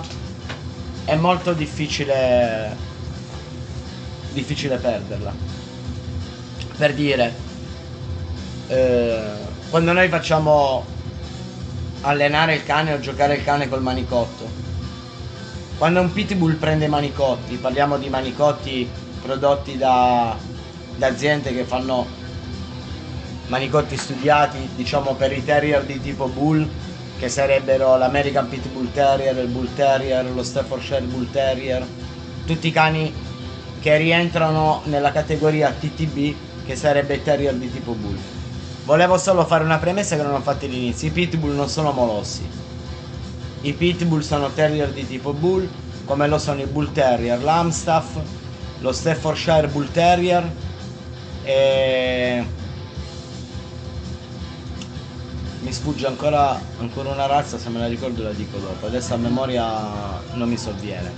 è 1.07 1.15
molto 1.17 1.55
difficile 1.55 2.77
difficile 4.33 4.77
perderla 4.77 5.35
per 6.77 6.95
dire 6.95 7.42
eh, 8.73 9.21
quando 9.69 9.93
noi 9.93 10.09
facciamo 10.09 10.85
allenare 12.03 12.55
il 12.55 12.65
cane 12.65 12.95
o 12.95 13.01
giocare 13.01 13.37
il 13.37 13.45
cane 13.45 13.69
col 13.69 13.83
manicotto 13.83 14.49
quando 15.77 16.01
un 16.01 16.11
pitbull 16.11 16.57
prende 16.57 16.89
manicotti 16.89 17.57
parliamo 17.57 17.99
di 17.99 18.09
manicotti 18.09 18.91
prodotti 19.21 19.77
da, 19.77 20.35
da 20.97 21.07
aziende 21.07 21.53
che 21.53 21.65
fanno 21.65 22.07
manicotti 23.49 23.97
studiati 23.97 24.71
diciamo 24.75 25.15
per 25.15 25.33
i 25.33 25.45
terrier 25.45 25.85
di 25.85 26.01
tipo 26.01 26.29
bull 26.29 26.67
che 27.19 27.29
sarebbero 27.29 27.97
l'American 27.97 28.49
Pit 28.49 28.67
Bull 28.71 28.91
Terrier, 28.91 29.37
il 29.37 29.47
Bull 29.47 29.73
Terrier, 29.77 30.29
lo 30.29 30.43
Staffordshire 30.43 31.03
Bull 31.03 31.31
Terrier, 31.31 31.87
tutti 32.45 32.67
i 32.67 32.73
cani 32.73 33.15
che 33.81 33.97
rientrano 33.97 34.81
nella 34.87 35.13
categoria 35.13 35.71
TTB 35.71 36.35
che 36.67 36.75
sarebbe 36.75 37.23
Terrier 37.23 37.55
di 37.55 37.71
tipo 37.71 37.93
Bull. 37.93 38.19
Volevo 38.85 39.17
solo 39.17 39.45
fare 39.47 39.63
una 39.63 39.79
premessa 39.79 40.17
che 40.17 40.23
non 40.23 40.35
ho 40.35 40.41
fatto 40.41 40.65
all'inizio, 40.65 41.09
i 41.09 41.13
Pitbull 41.13 41.55
non 41.55 41.69
sono 41.69 41.93
molossi. 41.93 42.49
I 43.61 43.73
Pitbull 43.75 44.21
sono 44.21 44.51
Terrier 44.51 44.91
di 44.91 45.07
tipo 45.07 45.33
Bull, 45.33 45.69
come 46.05 46.27
lo 46.27 46.37
sono 46.39 46.61
i 46.61 46.67
Bull 46.67 46.91
Terrier, 46.91 47.41
l'Amstaff, 47.41 48.17
lo 48.81 48.91
Staffordshire 48.91 49.69
Bull 49.69 49.89
Terrier 49.93 50.51
e 51.45 52.45
mi 55.61 55.73
sfugge 55.73 56.09
ancora, 56.09 56.61
ancora 56.81 57.11
una 57.11 57.27
razza, 57.27 57.59
se 57.59 57.69
me 57.69 57.79
la 57.79 57.87
ricordo 57.87 58.25
la 58.25 58.33
dico 58.33 58.59
dopo. 58.59 58.87
Adesso 58.87 59.15
a 59.15 59.17
memoria 59.17 59.65
non 60.33 60.49
mi 60.49 60.57
sovviene. 60.57 61.13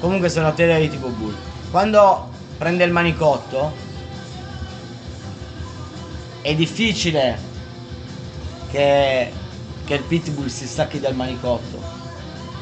Comunque 0.00 0.28
sono 0.28 0.52
terrier 0.52 0.80
di 0.80 0.90
tipo 0.90 1.08
bull. 1.08 1.34
Quando 1.70 2.28
prende 2.58 2.84
il 2.84 2.92
manicotto 2.92 3.72
è 6.46 6.54
difficile 6.54 7.36
che, 8.70 9.32
che 9.84 9.94
il 9.94 10.02
pitbull 10.04 10.46
si 10.46 10.68
stacchi 10.68 11.00
dal 11.00 11.16
manicotto. 11.16 11.82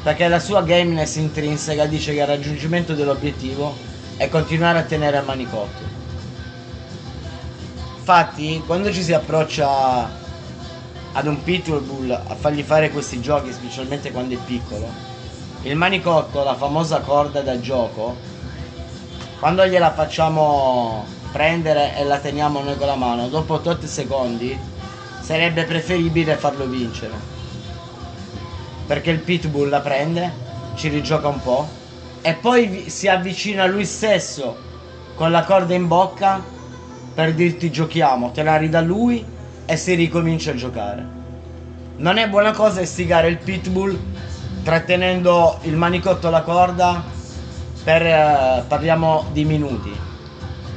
Perché 0.01 0.27
la 0.27 0.39
sua 0.39 0.63
gameness 0.63 1.17
intrinseca 1.17 1.85
dice 1.85 2.11
che 2.11 2.21
il 2.21 2.25
raggiungimento 2.25 2.95
dell'obiettivo 2.95 3.77
è 4.17 4.27
continuare 4.27 4.79
a 4.79 4.83
tenere 4.83 5.19
il 5.19 5.23
manicotto. 5.23 5.83
Infatti, 7.97 8.63
quando 8.65 8.91
ci 8.91 9.03
si 9.03 9.13
approccia 9.13 10.09
ad 11.11 11.27
un 11.27 11.43
pitbull 11.43 12.09
a 12.09 12.33
fargli 12.33 12.63
fare 12.63 12.89
questi 12.89 13.21
giochi, 13.21 13.53
specialmente 13.53 14.11
quando 14.11 14.33
è 14.33 14.39
piccolo, 14.43 14.89
il 15.61 15.75
manicotto, 15.75 16.43
la 16.43 16.55
famosa 16.55 17.01
corda 17.01 17.41
da 17.41 17.59
gioco, 17.59 18.17
quando 19.37 19.63
gliela 19.67 19.93
facciamo 19.93 21.05
prendere 21.35 21.97
e 21.97 22.05
la 22.05 22.19
teniamo 22.19 22.61
noi 22.61 22.77
con 22.77 22.87
la 22.87 22.95
mano, 22.95 23.27
dopo 23.27 23.55
8 23.55 23.85
secondi 23.87 24.57
sarebbe 25.19 25.65
preferibile 25.65 26.37
farlo 26.37 26.65
vincere. 26.65 27.11
Perché 28.87 29.11
il 29.11 29.19
pitbull 29.19 29.67
la 29.67 29.81
prende, 29.81 30.31
ci 30.75 30.87
rigioca 30.87 31.27
un 31.27 31.41
po' 31.41 31.67
e 32.21 32.35
poi 32.35 32.89
si 32.89 33.09
avvicina 33.09 33.65
lui 33.65 33.83
stesso 33.83 34.55
con 35.15 35.29
la 35.29 35.43
corda 35.43 35.73
in 35.73 35.87
bocca 35.87 36.41
per 37.13 37.33
dirti 37.33 37.69
giochiamo, 37.69 38.31
te 38.31 38.41
la 38.41 38.55
ridà 38.55 38.79
lui 38.79 39.25
e 39.65 39.75
si 39.75 39.93
ricomincia 39.93 40.51
a 40.51 40.55
giocare. 40.55 41.05
Non 41.97 42.15
è 42.15 42.29
buona 42.29 42.53
cosa 42.53 42.79
istigare 42.79 43.27
il 43.27 43.39
pitbull 43.39 43.99
trattenendo 44.63 45.57
il 45.63 45.75
manicotto 45.75 46.29
alla 46.29 46.43
corda 46.43 47.03
per 47.83 48.05
eh, 48.05 48.63
parliamo 48.65 49.25
di 49.33 49.43
minuti. 49.43 50.04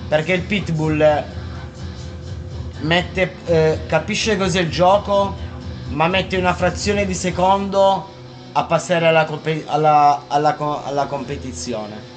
Perché 0.09 0.33
il 0.33 0.43
pitbull 0.43 1.25
mette, 2.81 3.35
eh, 3.47 3.81
capisce 3.87 4.37
cos'è 4.37 4.61
il 4.61 4.71
gioco, 4.71 5.35
ma 5.89 6.09
mette 6.09 6.37
una 6.37 6.55
frazione 6.55 7.05
di 7.05 7.15
secondo 7.15 8.07
a 8.53 8.65
passare 8.65 9.07
alla, 9.07 9.27
alla, 9.67 10.25
alla, 10.29 10.57
alla 10.85 11.07
competizione. 11.07 12.17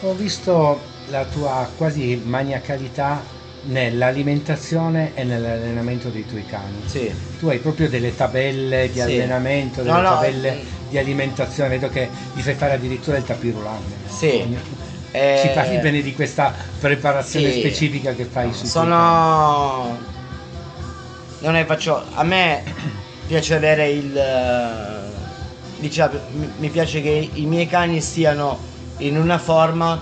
Ho 0.00 0.12
visto 0.14 0.80
la 1.08 1.24
tua 1.24 1.68
quasi 1.76 2.20
maniacalità 2.24 3.22
nell'alimentazione 3.62 5.12
e 5.14 5.24
nell'allenamento 5.24 6.08
dei 6.08 6.26
tuoi 6.26 6.46
cani. 6.46 6.82
Sì. 6.86 7.12
Tu 7.38 7.48
hai 7.48 7.58
proprio 7.58 7.88
delle 7.88 8.14
tabelle 8.14 8.86
di 8.88 8.94
Sì. 8.94 9.00
allenamento, 9.00 9.82
delle 9.82 9.94
No, 9.94 10.00
no, 10.00 10.08
tabelle 10.14 10.48
eh, 10.60 10.64
di 10.88 10.98
alimentazione, 10.98 11.68
vedo 11.68 11.88
che 11.88 12.08
gli 12.32 12.40
fai 12.40 12.54
fare 12.54 12.74
addirittura 12.74 13.16
il 13.16 13.24
tapirulante. 13.24 13.94
Sì. 14.08 14.56
Eh, 15.18 15.38
Ci 15.40 15.48
parli 15.54 15.78
bene 15.78 16.02
di 16.02 16.12
questa 16.14 16.52
preparazione 16.78 17.50
sì. 17.50 17.60
specifica 17.60 18.12
che 18.12 18.24
fai 18.26 18.52
su 18.52 18.66
Sono. 18.66 19.96
Non 21.38 21.52
ne 21.54 21.64
faccio. 21.64 22.02
A 22.12 22.22
me 22.22 22.62
piace 23.26 23.54
avere 23.54 23.88
il. 23.88 24.14
eh, 24.14 25.14
Diciamo, 25.78 26.18
mi- 26.32 26.52
mi 26.58 26.68
piace 26.68 27.00
che 27.00 27.30
i 27.32 27.44
miei 27.46 27.66
cani 27.66 28.00
stiano 28.02 28.58
in 28.98 29.16
una 29.18 29.38
forma 29.38 29.98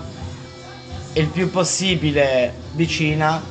il 1.13 1.27
più 1.27 1.49
possibile 1.49 2.53
vicina 2.73 3.41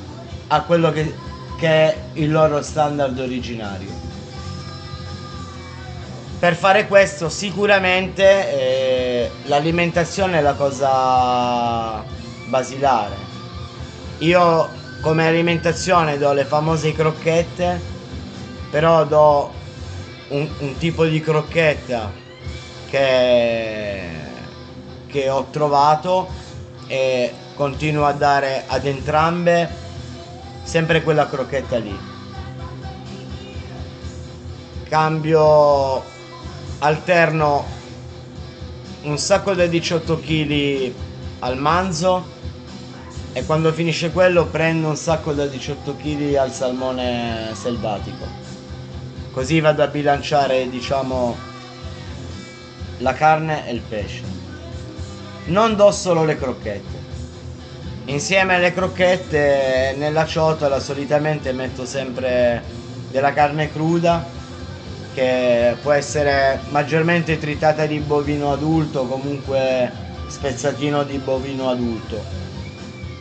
a 0.48 0.60
quello 0.62 0.90
che, 0.92 1.14
che 1.58 1.66
è 1.68 1.96
il 2.14 2.30
loro 2.30 2.60
standard 2.62 3.18
originario. 3.18 3.88
Per 6.38 6.54
fare 6.56 6.86
questo 6.86 7.28
sicuramente 7.30 8.22
eh, 8.24 8.93
l'alimentazione 9.44 10.38
è 10.38 10.42
la 10.42 10.54
cosa 10.54 12.04
basilare. 12.46 13.16
Io 14.18 14.68
come 15.00 15.26
alimentazione 15.26 16.16
do 16.18 16.32
le 16.32 16.44
famose 16.44 16.92
crocchette, 16.92 17.80
però 18.70 19.04
do 19.04 19.52
un, 20.28 20.48
un 20.58 20.76
tipo 20.78 21.04
di 21.04 21.20
crocchetta 21.20 22.10
che, 22.88 24.08
che 25.06 25.28
ho 25.28 25.46
trovato 25.50 26.28
e 26.86 27.32
continuo 27.54 28.06
a 28.06 28.12
dare 28.12 28.64
ad 28.66 28.86
entrambe 28.86 29.68
sempre 30.62 31.02
quella 31.02 31.28
crocchetta 31.28 31.76
lì. 31.78 32.12
Cambio, 34.88 36.02
alterno 36.78 37.73
un 39.04 39.18
sacco 39.18 39.54
da 39.54 39.66
18 39.66 40.18
kg 40.18 40.92
al 41.40 41.58
manzo 41.58 42.32
e 43.32 43.44
quando 43.44 43.72
finisce 43.72 44.12
quello 44.12 44.46
prendo 44.46 44.88
un 44.88 44.96
sacco 44.96 45.32
da 45.32 45.46
18 45.46 45.96
kg 45.96 46.34
al 46.36 46.52
salmone 46.52 47.50
selvatico. 47.52 48.24
Così 49.32 49.60
vado 49.60 49.82
a 49.82 49.88
bilanciare, 49.88 50.68
diciamo, 50.70 51.36
la 52.98 53.12
carne 53.12 53.66
e 53.66 53.72
il 53.72 53.80
pesce. 53.80 54.22
Non 55.46 55.76
do 55.76 55.90
solo 55.90 56.24
le 56.24 56.38
crocchette. 56.38 57.02
Insieme 58.06 58.54
alle 58.54 58.72
crocchette 58.72 59.94
nella 59.98 60.26
ciotola 60.26 60.78
solitamente 60.78 61.52
metto 61.52 61.84
sempre 61.84 62.62
della 63.10 63.32
carne 63.32 63.70
cruda 63.72 64.33
che 65.14 65.76
può 65.80 65.92
essere 65.92 66.60
maggiormente 66.70 67.38
tritata 67.38 67.86
di 67.86 67.98
bovino 68.00 68.52
adulto, 68.52 69.06
comunque 69.06 69.90
spezzatino 70.26 71.04
di 71.04 71.18
bovino 71.18 71.70
adulto. 71.70 72.22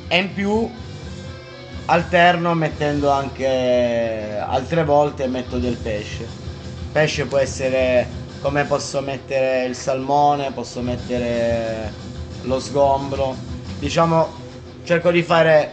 E 0.08 0.18
in 0.18 0.34
più 0.34 0.70
alterno 1.86 2.54
mettendo 2.56 3.12
anche 3.12 4.38
altre 4.40 4.84
volte 4.84 5.28
metto 5.28 5.60
del 5.60 5.76
pesce. 5.76 6.28
Pesce 6.92 7.26
può 7.26 7.38
essere 7.38 8.08
come 8.42 8.66
posso 8.66 9.02
mettere 9.02 9.66
il 9.66 9.76
salmone, 9.76 10.52
posso 10.52 10.82
mettere 10.82 11.92
lo 12.42 12.60
sgombro. 12.60 13.36
Diciamo 13.80 14.42
cerco 14.84 15.12
di 15.12 15.24
fare 15.24 15.72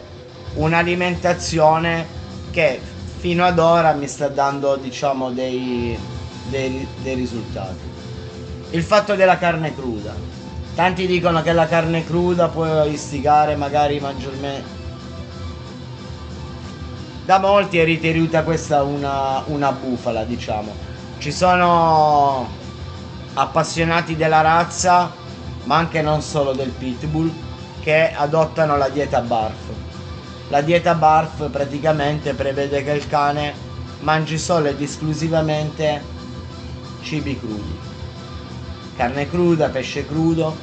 un'alimentazione 0.53 2.05
che 2.51 2.79
fino 3.21 3.45
ad 3.45 3.59
ora 3.59 3.93
mi 3.93 4.07
sta 4.07 4.29
dando 4.29 4.77
diciamo 4.77 5.29
dei, 5.29 5.95
dei, 6.49 6.87
dei 7.03 7.13
risultati. 7.13 7.89
Il 8.71 8.81
fatto 8.81 9.13
della 9.13 9.37
carne 9.37 9.75
cruda. 9.75 10.11
Tanti 10.73 11.05
dicono 11.05 11.43
che 11.43 11.53
la 11.53 11.67
carne 11.67 12.03
cruda 12.03 12.47
può 12.47 12.83
istigare 12.83 13.55
magari 13.55 13.99
maggiormente. 13.99 14.79
Da 17.23 17.37
molti 17.37 17.77
è 17.77 17.83
ritenuta 17.83 18.41
questa 18.41 18.81
una, 18.81 19.43
una 19.45 19.71
bufala, 19.71 20.23
diciamo. 20.23 20.73
Ci 21.19 21.31
sono 21.31 22.49
appassionati 23.35 24.15
della 24.15 24.41
razza, 24.41 25.11
ma 25.65 25.75
anche 25.75 26.01
non 26.01 26.23
solo 26.23 26.53
del 26.53 26.71
pitbull, 26.71 27.31
che 27.81 28.11
adottano 28.15 28.77
la 28.77 28.89
dieta 28.89 29.21
barf 29.21 29.90
la 30.51 30.59
dieta 30.59 30.95
BARF 30.95 31.49
praticamente 31.49 32.33
prevede 32.33 32.83
che 32.83 32.91
il 32.91 33.07
cane 33.07 33.53
mangi 34.01 34.37
solo 34.37 34.67
ed 34.67 34.81
esclusivamente 34.81 36.03
cibi 37.01 37.39
crudi. 37.39 37.79
Carne 38.97 39.29
cruda, 39.29 39.69
pesce 39.69 40.05
crudo. 40.05 40.53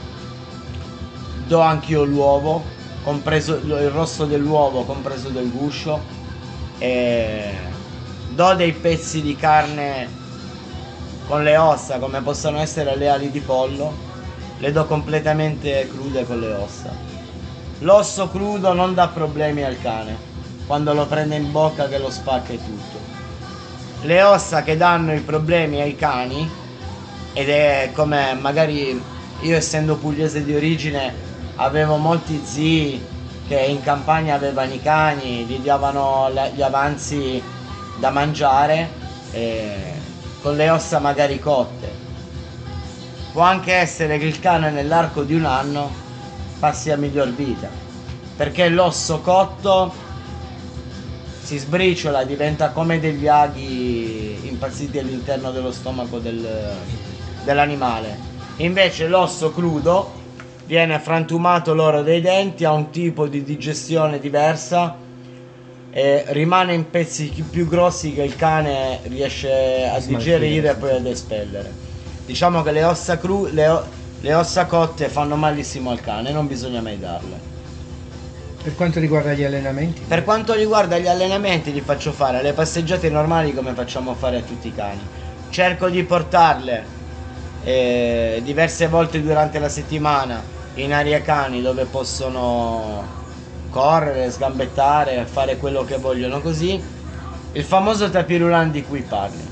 Do 1.47 1.61
anch'io 1.61 2.05
l'uovo, 2.05 2.63
compreso 3.03 3.55
il 3.55 3.89
rosso 3.89 4.27
dell'uovo, 4.27 4.85
compreso 4.85 5.31
del 5.31 5.51
guscio. 5.51 5.99
E 6.77 7.55
do 8.29 8.55
dei 8.55 8.75
pezzi 8.75 9.23
di 9.23 9.37
carne 9.37 10.07
con 11.27 11.43
le 11.43 11.57
ossa, 11.57 11.99
come 11.99 12.21
possono 12.21 12.59
essere 12.59 12.95
le 12.95 13.09
ali 13.09 13.31
di 13.31 13.41
pollo. 13.41 13.91
Le 14.59 14.71
do 14.71 14.85
completamente 14.85 15.89
crude 15.89 16.27
con 16.27 16.41
le 16.41 16.53
ossa 16.53 17.08
L'osso 17.81 18.29
crudo 18.29 18.73
non 18.73 18.95
dà 18.95 19.09
problemi 19.09 19.63
al 19.63 19.81
cane 19.81 20.17
quando 20.67 20.93
lo 20.93 21.07
prende 21.07 21.37
in 21.37 21.51
bocca 21.53 21.89
che 21.89 21.99
lo 21.99 22.11
spacca 22.11 22.53
e 22.53 22.59
tutto. 22.59 22.99
Le 24.03 24.23
ossa 24.23 24.63
che 24.63 24.77
danno 24.77 25.15
i 25.15 25.21
problemi 25.21 25.81
ai 25.81 25.95
cani, 25.95 26.49
ed 27.33 27.49
è 27.49 27.91
come 27.95 28.35
magari 28.35 29.01
io 29.41 29.57
essendo 29.57 29.97
pugliese 29.97 30.45
di 30.45 30.55
origine 30.55 31.15
avevo 31.57 31.97
molti 31.97 32.43
zii 32.45 33.07
che 33.47 33.59
in 33.61 33.81
campagna 33.81 34.35
avevano 34.35 34.73
i 34.75 34.83
cani, 34.83 35.45
gli 35.45 35.59
davano 35.59 36.31
gli 36.55 36.63
avanzi 36.63 37.41
da 37.99 38.11
mangiare 38.11 38.91
con 40.43 40.57
le 40.57 40.69
ossa 40.69 40.99
magari 40.99 41.39
cotte. 41.39 41.91
Può 43.33 43.43
anche 43.43 43.73
essere 43.73 44.19
che 44.19 44.25
il 44.25 44.41
cane 44.41 44.71
nell'arco 44.71 45.23
di 45.23 45.35
un 45.35 45.45
anno 45.45 46.07
passi 46.59 46.91
a 46.91 46.97
miglior 46.97 47.33
vita. 47.35 47.69
Perché 48.37 48.69
l'osso 48.69 49.21
cotto 49.21 49.93
si 51.43 51.59
sbriciola, 51.59 52.25
diventa 52.25 52.71
come 52.71 53.01
degli 53.01 53.27
aghi 53.27 54.47
impazziti 54.49 54.99
all'interno 54.99 55.51
dello 55.51 55.73
stomaco 55.73 56.19
del, 56.19 56.47
dell'animale. 57.45 58.17
Invece 58.57 59.09
l'osso 59.09 59.51
crudo 59.53 60.13
viene 60.67 60.99
frantumato 60.99 61.73
l'oro 61.75 62.03
dei 62.03 62.21
denti, 62.21 62.65
ha 62.65 62.73
un 62.73 62.91
tipo 62.91 63.27
di 63.27 63.43
digestione 63.43 64.19
diversa 64.19 64.95
e 65.91 66.25
rimane 66.29 66.75
in 66.75 66.91
pezzi 66.91 67.33
più 67.51 67.67
grossi 67.67 68.13
che 68.13 68.23
il 68.23 68.37
cane 68.37 69.01
riesce 69.05 69.89
a 69.91 69.99
digerire 70.01 70.71
e 70.71 70.75
poi 70.75 70.97
ad 70.97 71.07
espellere. 71.07 71.73
Diciamo 72.27 72.63
che 72.63 72.73
le 72.73 72.85
ossa 72.85 73.17
crude, 73.17 73.53
le 74.21 74.35
ossa 74.35 74.67
cotte 74.67 75.09
fanno 75.09 75.37
malissimo 75.37 75.91
al 75.91 76.01
cane, 76.01 76.33
non 76.33 76.47
bisogna 76.47 76.81
mai 76.81 76.99
darle. 76.99 77.57
Per 78.61 78.75
quanto 78.75 78.99
riguarda 78.99 79.33
gli 79.33 79.45
allenamenti? 79.45 80.03
Per 80.07 80.25
quanto 80.25 80.55
riguarda 80.55 80.99
gli 80.99 81.07
allenamenti 81.07 81.73
li 81.73 81.81
faccio 81.81 82.13
fare 82.13 82.43
le 82.43 82.53
passeggiate 82.53 83.09
normali 83.09 83.55
come 83.55 83.73
facciamo 83.73 84.15
fare 84.15 84.39
a 84.39 84.43
tutti 84.43 84.69
i 84.69 84.75
cani. 84.75 85.01
Cerco 85.51 85.89
di 85.89 86.03
portarle 86.03 86.85
eh, 87.63 88.41
diverse 88.43 88.89
volte 88.89 89.23
durante 89.23 89.61
la 89.61 89.69
settimana 89.69 90.43
in 90.75 90.93
aria 90.93 91.23
cani 91.23 91.63
dove 91.63 91.85
possono 91.85 93.07
correre, 93.71 94.31
sgambettare, 94.31 95.27
fare 95.27 95.57
quello 95.57 95.85
che 95.85 95.97
vogliono 95.97 96.41
così. 96.41 96.83
Il 97.53 97.65
famoso 97.65 98.11
tapirulan 98.11 98.73
di 98.73 98.85
cui 98.85 99.03
parli. 99.03 99.47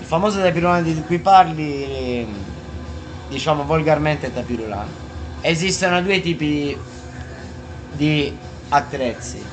Il 0.00 0.06
famoso 0.06 0.40
tapirulan 0.40 0.82
di 0.82 1.02
cui 1.02 1.18
parli 1.18 2.52
diciamo 3.34 3.64
volgarmente 3.64 4.32
tapirulano. 4.32 5.02
Esistono 5.40 6.00
due 6.02 6.20
tipi 6.20 6.78
di 7.92 8.36
attrezzi. 8.68 9.44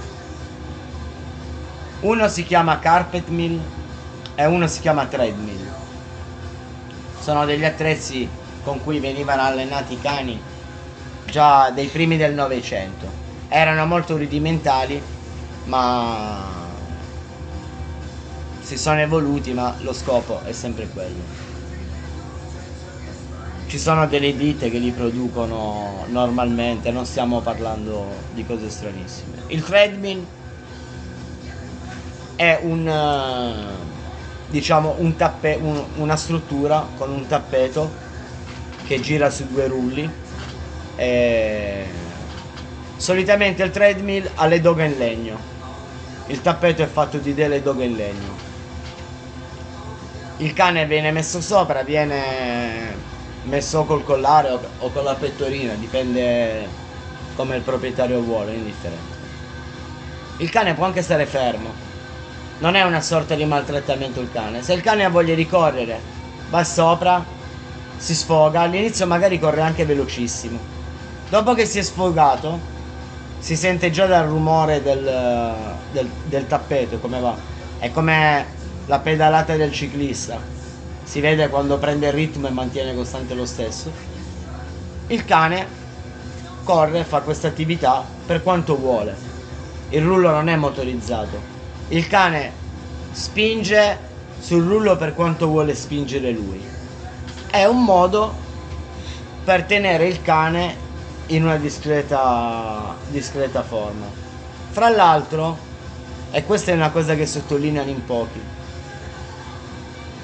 Uno 2.02 2.28
si 2.28 2.44
chiama 2.44 2.78
carpet 2.78 3.28
mill 3.30 3.60
e 4.36 4.46
uno 4.46 4.68
si 4.68 4.82
chiama 4.82 5.06
treadmill. 5.08 5.68
Sono 7.20 7.46
degli 7.46 7.66
attrezzi 7.66 8.30
con 8.64 8.82
cui 8.84 9.00
venivano 9.00 9.42
allenati 9.42 9.94
i 9.94 10.02
cani 10.02 10.40
già 11.26 11.72
dei 11.72 11.88
primi 11.88 12.18
del 12.18 12.36
Novecento. 12.36 13.20
Erano 13.50 13.86
molto 13.88 14.16
rudimentali, 14.16 15.02
ma 15.66 16.70
si 18.62 18.78
sono 18.78 19.00
evoluti, 19.00 19.54
ma 19.54 19.76
lo 19.80 19.92
scopo 19.92 20.42
è 20.44 20.52
sempre 20.52 20.88
quello 20.88 21.41
ci 23.72 23.80
sono 23.80 24.06
delle 24.06 24.36
ditte 24.36 24.70
che 24.70 24.80
li 24.80 24.92
producono 24.92 26.04
normalmente, 26.10 26.92
non 26.92 27.06
stiamo 27.06 27.40
parlando 27.40 28.06
di 28.34 28.46
cose 28.46 28.70
stranissime. 28.70 29.44
Il 29.48 29.64
treadmill 29.64 30.26
è 32.36 32.60
un 32.64 32.94
diciamo 34.50 34.96
un 34.98 35.16
tappe, 35.16 35.58
un, 35.62 35.82
una 35.96 36.18
struttura 36.18 36.86
con 36.98 37.12
un 37.12 37.26
tappeto 37.28 37.90
che 38.84 39.00
gira 39.00 39.30
su 39.30 39.48
due 39.50 39.68
rulli. 39.68 40.12
E... 40.98 41.86
Solitamente 42.98 43.64
il 43.64 43.72
treadmill 43.72 44.30
ha 44.36 44.48
le 44.48 44.60
doghe 44.60 44.84
in 44.84 44.98
legno. 44.98 45.38
Il 46.28 46.42
tappeto 46.42 46.84
è 46.84 46.88
fatto 46.88 47.20
di 47.20 47.34
delle 47.34 47.62
doghe 47.62 47.86
in 47.86 47.96
legno. 47.96 48.36
Il 50.40 50.52
cane 50.52 50.86
viene 50.86 51.12
messo 51.12 51.40
sopra, 51.40 51.84
viene 51.84 53.20
messo 53.44 53.84
col 53.86 54.04
collare 54.04 54.50
o, 54.50 54.60
o 54.80 54.92
con 54.92 55.04
la 55.04 55.16
pettorina, 55.16 55.74
dipende 55.74 56.68
come 57.36 57.56
il 57.56 57.62
proprietario 57.62 58.22
vuole, 58.22 58.54
indifferente. 58.54 59.20
Il 60.38 60.50
cane 60.50 60.74
può 60.74 60.86
anche 60.86 61.02
stare 61.02 61.26
fermo, 61.26 61.74
non 62.60 62.76
è 62.76 62.84
una 62.84 63.02
sorta 63.02 63.36
di 63.36 63.46
maltrattamento 63.46 64.20
il 64.20 64.32
cane. 64.32 64.62
Se 64.62 64.74
il 64.74 64.82
cane 64.82 65.04
ha 65.04 65.10
voglia 65.10 65.34
di 65.34 65.48
correre, 65.48 66.00
va 66.50 66.64
sopra, 66.64 67.24
si 67.98 68.16
sfoga, 68.16 68.62
all'inizio 68.62 69.08
magari 69.08 69.40
corre 69.40 69.62
anche 69.62 69.86
velocissimo. 69.86 70.60
Dopo 71.30 71.54
che 71.54 71.66
si 71.66 71.80
è 71.80 71.82
sfogato, 71.82 72.60
si 73.40 73.56
sente 73.56 73.90
già 73.90 74.06
dal 74.06 74.28
rumore 74.28 74.84
del, 74.84 75.56
del, 75.92 76.10
del 76.24 76.48
tappeto 76.48 77.00
come 77.00 77.20
va. 77.20 77.36
È 77.80 77.90
come 77.92 78.46
la 78.86 79.00
pedalata 79.00 79.56
del 79.56 79.72
ciclista. 79.72 80.40
Si 81.12 81.20
vede 81.20 81.50
quando 81.50 81.78
prende 81.78 82.08
il 82.08 82.14
ritmo 82.14 82.48
e 82.48 82.52
mantiene 82.52 82.96
costante 82.96 83.34
lo 83.34 83.46
stesso. 83.46 83.92
Il 85.08 85.26
cane 85.26 85.68
corre 86.64 87.00
e 87.00 87.04
fa 87.04 87.20
questa 87.20 87.50
attività 87.50 88.06
per 88.26 88.42
quanto 88.42 88.78
vuole. 88.78 89.14
Il 89.90 90.04
rullo 90.04 90.32
non 90.32 90.48
è 90.48 90.56
motorizzato. 90.56 91.38
Il 91.90 92.08
cane 92.08 92.54
spinge 93.12 93.98
sul 94.40 94.64
rullo 94.64 94.96
per 94.96 95.14
quanto 95.14 95.48
vuole 95.48 95.76
spingere 95.76 96.32
lui. 96.32 96.66
È 97.50 97.66
un 97.66 97.84
modo 97.84 98.34
per 99.44 99.66
tenere 99.66 100.08
il 100.08 100.22
cane 100.22 100.78
in 101.26 101.44
una 101.44 101.58
discreta, 101.58 102.96
discreta 103.10 103.64
forma. 103.64 104.06
Fra 104.70 104.88
l'altro, 104.88 105.58
e 106.32 106.46
questa 106.46 106.72
è 106.72 106.74
una 106.74 106.92
cosa 106.92 107.16
che 107.16 107.26
sottolineano 107.26 107.90
in 107.90 108.06
pochi, 108.06 108.42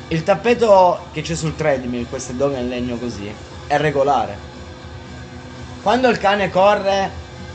il 0.10 0.24
tappeto 0.24 1.08
che 1.12 1.22
c'è 1.22 1.36
sul 1.36 1.56
treadmill, 1.56 2.08
queste 2.08 2.36
dove 2.36 2.60
in 2.60 2.70
legno 2.70 2.98
così, 2.98 3.34
è 3.68 3.78
regolare. 3.78 4.38
Quando 5.82 6.08
il 6.08 6.18
cane 6.18 6.50
corre 6.50 7.10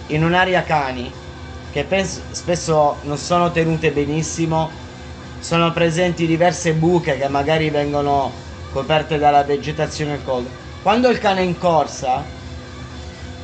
in 0.09 0.23
un'area 0.23 0.63
cani, 0.63 1.11
che 1.71 1.85
penso, 1.85 2.21
spesso 2.31 2.99
non 3.03 3.17
sono 3.17 3.51
tenute 3.51 3.91
benissimo, 3.91 4.71
sono 5.39 5.73
presenti 5.73 6.27
diverse 6.27 6.75
buche 6.75 7.17
che 7.17 7.29
magari 7.29 7.71
vengono 7.71 8.31
coperte 8.71 9.19
dalla 9.19 9.45
vegetazione 9.45 10.15
e 10.15 10.25
cose. 10.25 10.49
Quando 10.83 11.09
il 11.09 11.19
cane 11.19 11.41
è 11.41 11.45
in 11.45 11.57
corsa, 11.57 12.23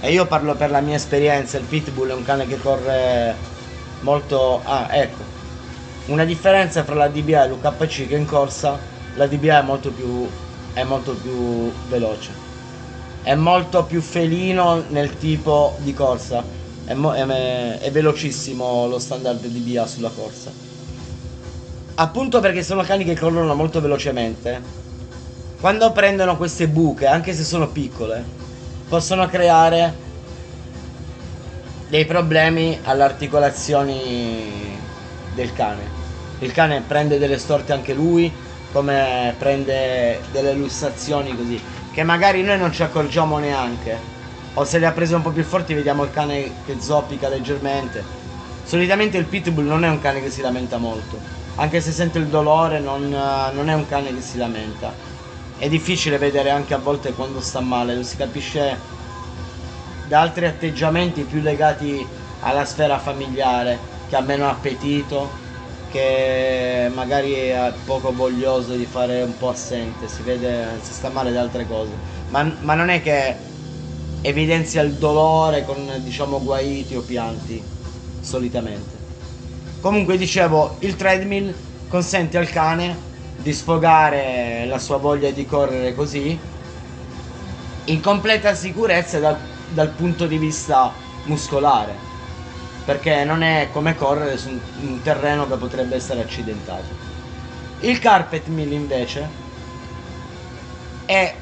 e 0.00 0.12
io 0.12 0.26
parlo 0.26 0.54
per 0.54 0.70
la 0.70 0.80
mia 0.80 0.96
esperienza, 0.96 1.56
il 1.56 1.64
pitbull 1.64 2.10
è 2.10 2.14
un 2.14 2.24
cane 2.24 2.46
che 2.46 2.60
corre 2.60 3.34
molto... 4.00 4.60
Ah, 4.64 4.88
ecco. 4.90 5.36
Una 6.06 6.24
differenza 6.24 6.82
tra 6.82 6.94
la 6.94 7.08
DBA 7.08 7.44
e 7.44 7.48
l'UKC 7.48 8.08
che 8.08 8.16
in 8.16 8.26
corsa 8.26 8.96
la 9.18 9.26
DBA 9.26 9.58
è 9.58 9.62
molto 9.62 9.90
più, 9.90 10.28
è 10.72 10.84
molto 10.84 11.12
più 11.14 11.72
veloce. 11.88 12.30
È 13.20 13.34
molto 13.34 13.84
più 13.84 14.00
felino 14.00 14.84
nel 14.90 15.18
tipo 15.18 15.76
di 15.80 15.92
corsa. 15.92 16.42
È, 16.84 16.94
è, 16.94 17.78
è 17.80 17.90
velocissimo 17.90 18.86
lo 18.86 19.00
standard 19.00 19.44
DBA 19.44 19.86
sulla 19.88 20.10
corsa. 20.10 20.52
Appunto 21.96 22.38
perché 22.38 22.62
sono 22.62 22.82
cani 22.82 23.04
che 23.04 23.18
corrono 23.18 23.54
molto 23.56 23.80
velocemente. 23.80 24.76
Quando 25.60 25.90
prendono 25.90 26.36
queste 26.36 26.68
buche, 26.68 27.06
anche 27.06 27.34
se 27.34 27.42
sono 27.42 27.66
piccole, 27.66 28.24
possono 28.88 29.26
creare 29.26 30.06
dei 31.88 32.04
problemi 32.04 32.78
alle 32.84 33.02
articolazioni 33.02 34.78
del 35.34 35.52
cane. 35.52 35.96
Il 36.38 36.52
cane 36.52 36.84
prende 36.86 37.18
delle 37.18 37.38
storte 37.38 37.72
anche 37.72 37.92
lui, 37.92 38.32
come 38.72 39.34
prende 39.38 40.20
delle 40.30 40.52
lussazioni 40.52 41.36
così, 41.36 41.60
che 41.92 42.02
magari 42.02 42.42
noi 42.42 42.58
non 42.58 42.72
ci 42.72 42.82
accorgiamo 42.82 43.38
neanche. 43.38 44.16
O 44.54 44.64
se 44.64 44.78
le 44.78 44.86
ha 44.86 44.92
prese 44.92 45.14
un 45.14 45.22
po' 45.22 45.30
più 45.30 45.44
forti 45.44 45.74
vediamo 45.74 46.02
il 46.02 46.10
cane 46.10 46.50
che 46.64 46.80
zoppica 46.80 47.28
leggermente. 47.28 48.02
Solitamente 48.64 49.16
il 49.16 49.24
pitbull 49.24 49.66
non 49.66 49.84
è 49.84 49.88
un 49.88 50.00
cane 50.00 50.20
che 50.20 50.30
si 50.30 50.40
lamenta 50.40 50.76
molto, 50.78 51.18
anche 51.54 51.80
se 51.80 51.90
sente 51.90 52.18
il 52.18 52.26
dolore 52.26 52.80
non, 52.80 53.08
non 53.08 53.68
è 53.68 53.74
un 53.74 53.86
cane 53.86 54.14
che 54.14 54.20
si 54.20 54.36
lamenta. 54.36 54.92
È 55.56 55.68
difficile 55.68 56.18
vedere 56.18 56.50
anche 56.50 56.74
a 56.74 56.78
volte 56.78 57.12
quando 57.14 57.40
sta 57.40 57.60
male, 57.60 57.94
lo 57.94 58.02
si 58.02 58.16
capisce 58.16 58.76
da 60.06 60.20
altri 60.20 60.46
atteggiamenti 60.46 61.22
più 61.22 61.40
legati 61.40 62.06
alla 62.40 62.64
sfera 62.64 62.98
familiare, 62.98 63.78
che 64.08 64.16
ha 64.16 64.20
meno 64.20 64.48
appetito, 64.48 65.30
che 65.90 66.90
magari 66.92 67.32
è 67.32 67.72
poco 67.84 68.12
voglioso 68.12 68.74
di 68.74 68.86
fare 68.86 69.22
un 69.22 69.36
po' 69.36 69.48
assente, 69.48 70.08
si 70.08 70.22
vede, 70.22 70.78
si 70.82 70.92
sta 70.92 71.08
male 71.08 71.32
da 71.32 71.40
altre 71.40 71.66
cose, 71.66 71.90
ma, 72.28 72.42
ma 72.60 72.74
non 72.74 72.88
è 72.90 73.00
che 73.02 73.36
evidenzia 74.20 74.82
il 74.82 74.94
dolore 74.94 75.64
con 75.64 76.00
diciamo 76.02 76.42
guaiti 76.42 76.94
o 76.94 77.02
pianti, 77.02 77.62
solitamente. 78.20 78.96
Comunque 79.80 80.16
dicevo, 80.16 80.76
il 80.80 80.96
treadmill 80.96 81.54
consente 81.88 82.36
al 82.36 82.50
cane 82.50 82.96
di 83.36 83.52
sfogare 83.52 84.66
la 84.66 84.78
sua 84.78 84.96
voglia 84.96 85.30
di 85.30 85.46
correre 85.46 85.94
così 85.94 86.38
in 87.84 88.00
completa 88.00 88.54
sicurezza 88.54 89.18
dal, 89.18 89.38
dal 89.68 89.90
punto 89.90 90.26
di 90.26 90.36
vista 90.36 90.92
muscolare 91.24 92.07
perché 92.88 93.22
non 93.22 93.42
è 93.42 93.68
come 93.70 93.94
correre 93.94 94.38
su 94.38 94.48
un 94.80 95.02
terreno 95.02 95.46
che 95.46 95.56
potrebbe 95.56 95.94
essere 95.94 96.22
accidentato. 96.22 96.86
Il 97.80 97.98
carpet 97.98 98.46
mill 98.46 98.72
invece 98.72 99.28
è 101.04 101.34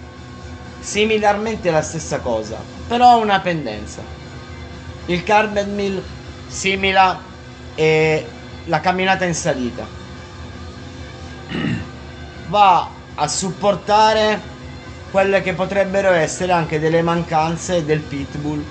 similarmente 0.80 1.70
la 1.70 1.82
stessa 1.82 2.18
cosa, 2.18 2.60
però 2.88 3.10
ha 3.10 3.16
una 3.18 3.38
pendenza. 3.38 4.02
Il 5.04 5.22
carpet 5.22 5.68
mill 5.68 6.02
simila 6.48 7.22
la 8.64 8.80
camminata 8.80 9.24
in 9.24 9.34
salita. 9.34 9.86
Va 12.48 12.90
a 13.14 13.28
supportare 13.28 14.42
quelle 15.12 15.42
che 15.42 15.52
potrebbero 15.52 16.10
essere 16.10 16.50
anche 16.50 16.80
delle 16.80 17.02
mancanze 17.02 17.84
del 17.84 18.00
pitbull 18.00 18.64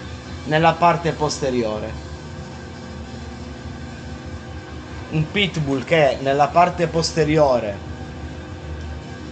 nella 0.43 0.73
parte 0.73 1.13
posteriore 1.13 2.04
un 5.11 5.31
pitbull 5.31 5.83
che 5.83 6.17
nella 6.21 6.47
parte 6.47 6.87
posteriore 6.87 7.93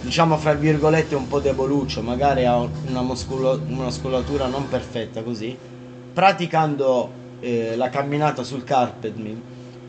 diciamo 0.02 0.38
fra 0.38 0.54
virgolette 0.54 1.16
un 1.16 1.28
po' 1.28 1.40
deboluccio 1.40 2.02
magari 2.02 2.46
ha 2.46 2.58
una, 2.58 3.02
muscolo- 3.02 3.64
una 3.68 3.86
muscolatura 3.86 4.48
non 4.48 4.68
perfetta 4.68 5.24
così 5.24 5.58
praticando 6.14 7.12
eh, 7.40 7.76
la 7.76 7.90
camminata 7.90 8.44
sul 8.44 8.64
carpet 8.64 9.14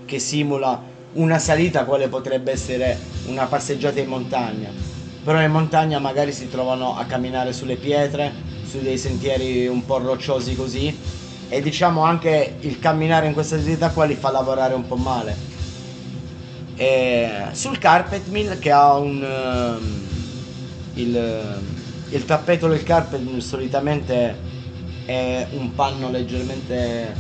che 0.07 0.19
simula 0.19 0.93
una 1.13 1.39
salita 1.39 1.85
quale 1.85 2.09
potrebbe 2.09 2.51
essere 2.51 2.99
una 3.27 3.47
passeggiata 3.47 4.01
in 4.01 4.09
montagna. 4.09 4.71
Però 5.23 5.41
in 5.41 5.51
montagna 5.51 5.99
magari 5.99 6.33
si 6.33 6.49
trovano 6.49 6.97
a 6.97 7.05
camminare 7.05 7.53
sulle 7.53 7.77
pietre 7.77 8.33
su 8.65 8.81
dei 8.81 8.99
sentieri 8.99 9.67
un 9.67 9.85
po' 9.85 9.99
rocciosi 9.99 10.57
così 10.57 10.97
e 11.49 11.61
diciamo 11.63 12.03
anche 12.03 12.57
il 12.61 12.79
camminare 12.79 13.27
in 13.27 13.33
questa 13.33 13.59
salita 13.59 13.91
qua 13.91 14.05
li 14.05 14.15
fa 14.15 14.31
lavorare 14.31 14.75
un 14.75 14.87
po' 14.87 14.97
male 14.97 15.53
e 16.77 17.47
sul 17.53 17.79
carpet 17.79 18.27
mill 18.29 18.59
che 18.59 18.71
ha 18.71 18.95
un 18.95 19.23
um, 19.23 20.03
il, 20.95 21.63
il 22.09 22.25
tappeto 22.25 22.67
del 22.69 22.83
carpet 22.83 23.21
mill 23.21 23.39
solitamente 23.39 24.37
è 25.05 25.47
un 25.53 25.75
panno 25.75 26.11
leggermente 26.11 27.15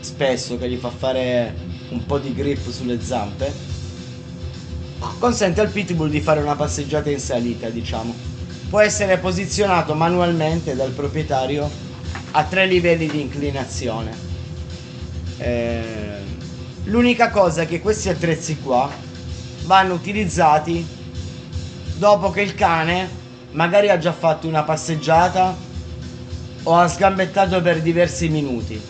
spesso 0.00 0.56
che 0.58 0.68
gli 0.68 0.76
fa 0.76 0.90
fare 0.90 1.54
un 1.90 2.04
po' 2.04 2.18
di 2.18 2.32
grip 2.34 2.68
sulle 2.70 3.00
zampe. 3.00 3.74
Consente 5.18 5.60
al 5.60 5.70
pitbull 5.70 6.08
di 6.08 6.20
fare 6.20 6.40
una 6.40 6.56
passeggiata 6.56 7.10
in 7.10 7.18
salita 7.18 7.68
diciamo. 7.68 8.14
Può 8.68 8.80
essere 8.80 9.18
posizionato 9.18 9.94
manualmente 9.94 10.74
dal 10.74 10.90
proprietario 10.90 11.70
a 12.32 12.44
tre 12.44 12.66
livelli 12.66 13.06
di 13.08 13.20
inclinazione. 13.20 14.24
Eh, 15.38 16.15
L'unica 16.86 17.30
cosa 17.30 17.62
è 17.62 17.66
che 17.66 17.80
questi 17.80 18.08
attrezzi 18.08 18.60
qua 18.60 18.88
vanno 19.64 19.94
utilizzati 19.94 20.86
dopo 21.96 22.30
che 22.30 22.42
il 22.42 22.54
cane 22.54 23.08
magari 23.52 23.90
ha 23.90 23.98
già 23.98 24.12
fatto 24.12 24.46
una 24.46 24.62
passeggiata 24.62 25.56
o 26.62 26.76
ha 26.76 26.86
sgambettato 26.86 27.60
per 27.60 27.82
diversi 27.82 28.28
minuti. 28.28 28.80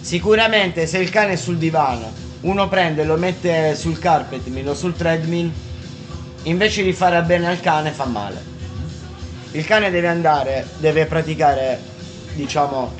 Sicuramente 0.00 0.86
se 0.86 0.98
il 0.98 1.10
cane 1.10 1.32
è 1.32 1.36
sul 1.36 1.56
divano, 1.56 2.12
uno 2.42 2.68
prende 2.68 3.02
e 3.02 3.04
lo 3.04 3.16
mette 3.16 3.74
sul 3.74 3.98
carpet 3.98 4.42
o 4.66 4.74
sul 4.74 4.94
treadmill, 4.94 5.50
invece 6.44 6.84
di 6.84 6.92
fare 6.92 7.20
bene 7.22 7.48
al 7.48 7.60
cane 7.60 7.90
fa 7.90 8.04
male. 8.04 8.40
Il 9.50 9.64
cane 9.66 9.90
deve 9.90 10.06
andare, 10.06 10.64
deve 10.78 11.06
praticare, 11.06 11.80
diciamo, 12.34 12.99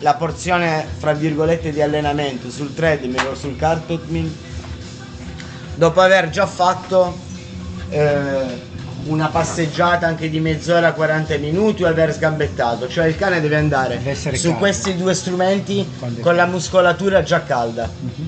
la 0.00 0.14
porzione 0.14 0.86
fra 0.98 1.12
virgolette 1.12 1.72
di 1.72 1.82
allenamento 1.82 2.50
sul 2.50 2.74
treadmill 2.74 3.26
o 3.26 3.34
sul 3.34 3.56
carpet 3.56 4.04
mill 4.06 4.32
dopo 5.74 6.00
aver 6.00 6.30
già 6.30 6.46
fatto 6.46 7.16
eh, 7.88 8.66
una 9.04 9.28
passeggiata 9.28 10.06
anche 10.06 10.28
di 10.28 10.38
mezz'ora 10.40 10.92
40 10.92 11.38
minuti 11.38 11.82
o 11.82 11.88
aver 11.88 12.12
sgambettato 12.12 12.88
cioè 12.88 13.06
il 13.06 13.16
cane 13.16 13.40
deve 13.40 13.56
andare 13.56 13.98
deve 13.98 14.14
su 14.14 14.30
caldo. 14.30 14.58
questi 14.58 14.96
due 14.96 15.14
strumenti 15.14 15.88
con 16.20 16.36
la 16.36 16.46
muscolatura 16.46 17.22
già 17.22 17.42
calda 17.42 17.88
uh-huh. 17.88 18.26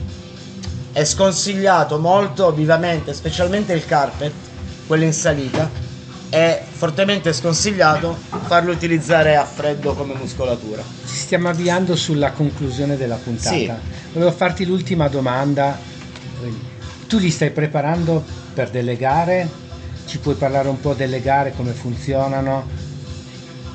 è 0.93 1.05
sconsigliato 1.05 1.99
molto 1.99 2.51
vivamente 2.53 3.13
specialmente 3.13 3.73
il 3.73 3.85
carpet 3.85 4.33
quello 4.87 5.05
in 5.05 5.13
salita 5.13 5.90
è 6.31 6.63
fortemente 6.71 7.33
sconsigliato 7.33 8.17
farlo 8.47 8.71
utilizzare 8.73 9.37
a 9.37 9.45
freddo 9.45 9.95
come 9.95 10.15
muscolatura. 10.15 10.83
Ci 11.05 11.17
stiamo 11.17 11.49
avviando 11.49 11.97
sulla 11.97 12.31
conclusione 12.31 12.97
della 12.97 13.17
puntata. 13.17 13.55
Sì. 13.57 13.73
Volevo 14.13 14.31
farti 14.33 14.65
l'ultima 14.65 15.09
domanda. 15.09 15.77
Tu 17.09 17.19
li 17.19 17.31
stai 17.31 17.51
preparando 17.51 18.25
per 18.55 18.71
delle 18.71 18.97
gare? 18.97 19.49
Ci 20.07 20.19
puoi 20.19 20.37
parlare 20.37 20.69
un 20.69 20.81
po' 20.81 20.95
delle 20.95 21.21
gare, 21.21 21.53
come 21.55 21.73
funzionano 21.73 22.67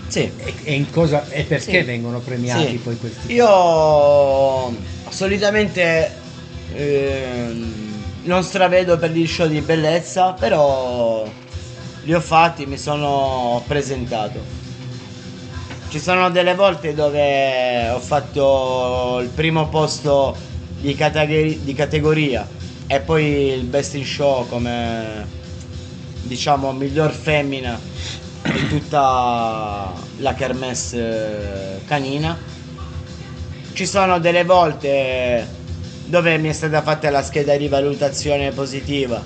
Sì. 0.07 0.31
e, 0.63 0.73
in 0.73 0.89
cosa, 0.89 1.27
e 1.29 1.43
perché 1.43 1.79
Sì. 1.79 1.85
vengono 1.85 2.19
premiati 2.19 2.69
Sì. 2.69 2.75
poi 2.77 2.97
questi? 2.97 3.33
Io 3.33 4.73
solitamente 5.09 6.09
ehm, 6.73 7.73
non 8.23 8.43
stravedo 8.43 8.97
per 8.97 9.11
gli 9.11 9.27
show 9.27 9.47
di 9.47 9.61
bellezza, 9.61 10.31
però 10.33 11.29
li 12.05 12.13
ho 12.13 12.21
fatti, 12.21 12.67
mi 12.67 12.77
sono 12.77 13.63
presentato. 13.67 14.39
Ci 15.89 15.99
sono 15.99 16.29
delle 16.29 16.53
volte 16.53 16.93
dove 16.93 17.89
ho 17.89 17.99
fatto 17.99 19.19
il 19.21 19.29
primo 19.29 19.69
posto 19.69 20.35
di, 20.79 20.93
categori- 20.93 21.63
di 21.63 21.73
categoria 21.73 22.47
e 22.87 22.99
poi 22.99 23.23
il 23.53 23.63
best 23.63 23.95
in 23.95 24.05
show 24.05 24.47
come 24.47 25.25
diciamo 26.21 26.73
miglior 26.73 27.11
femmina 27.11 27.79
di 28.43 28.67
tutta 28.67 29.91
la 30.17 30.33
kermesse 30.35 31.81
canina. 31.85 32.37
Ci 33.73 33.85
sono 33.87 34.19
delle 34.19 34.43
volte 34.43 35.47
dove 36.05 36.37
mi 36.37 36.49
è 36.49 36.53
stata 36.53 36.83
fatta 36.83 37.09
la 37.09 37.23
scheda 37.23 37.57
di 37.57 37.67
valutazione 37.67 38.51
positiva 38.51 39.23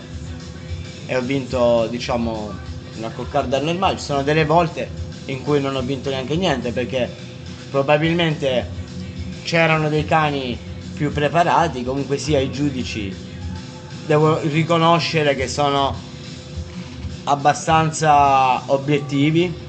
e 1.05 1.15
ho 1.15 1.21
vinto 1.21 1.87
diciamo 1.89 2.67
una 2.99 3.09
coccarda 3.09 3.59
normale. 3.59 3.97
Ci 3.97 4.03
sono 4.03 4.23
delle 4.23 4.45
volte 4.45 4.89
in 5.25 5.43
cui 5.43 5.59
non 5.59 5.75
ho 5.75 5.81
vinto 5.81 6.09
neanche 6.09 6.35
niente 6.35 6.71
perché 6.71 7.09
probabilmente 7.71 8.67
c'erano 9.43 9.89
dei 9.89 10.05
cani 10.05 10.57
più 10.93 11.11
preparati, 11.11 11.83
comunque 11.83 12.17
sia 12.17 12.39
i 12.39 12.51
giudici 12.51 13.27
devo 14.09 14.39
riconoscere 14.39 15.35
che 15.35 15.47
sono 15.47 15.95
abbastanza 17.25 18.63
obiettivi. 18.65 19.67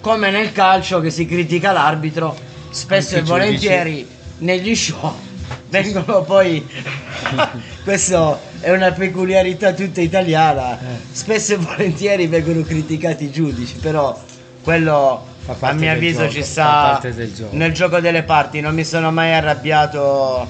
Come 0.00 0.30
nel 0.30 0.52
calcio 0.52 1.00
che 1.00 1.10
si 1.10 1.26
critica 1.26 1.72
l'arbitro, 1.72 2.36
spesso 2.70 3.16
Anche 3.16 3.16
e 3.16 3.18
i 3.18 3.24
giudici. 3.24 3.30
volentieri 3.30 4.08
negli 4.38 4.76
show 4.76 5.12
vengono 5.68 6.22
poi 6.22 6.64
questo 7.82 8.38
è 8.64 8.70
una 8.70 8.92
peculiarità 8.92 9.74
tutta 9.74 10.00
italiana. 10.00 10.78
Eh. 10.80 10.84
Spesso 11.12 11.52
e 11.52 11.56
volentieri 11.58 12.26
vengono 12.26 12.62
criticati 12.62 13.24
i 13.24 13.30
giudici, 13.30 13.74
però 13.74 14.18
quello 14.62 15.26
a 15.60 15.72
mio 15.72 15.92
avviso 15.92 16.20
gioco, 16.20 16.32
ci 16.32 16.42
sta 16.42 16.98
gioco. 17.02 17.54
nel 17.54 17.72
gioco 17.74 18.00
delle 18.00 18.22
parti. 18.22 18.60
Non 18.62 18.74
mi 18.74 18.84
sono 18.84 19.12
mai 19.12 19.34
arrabbiato 19.34 20.48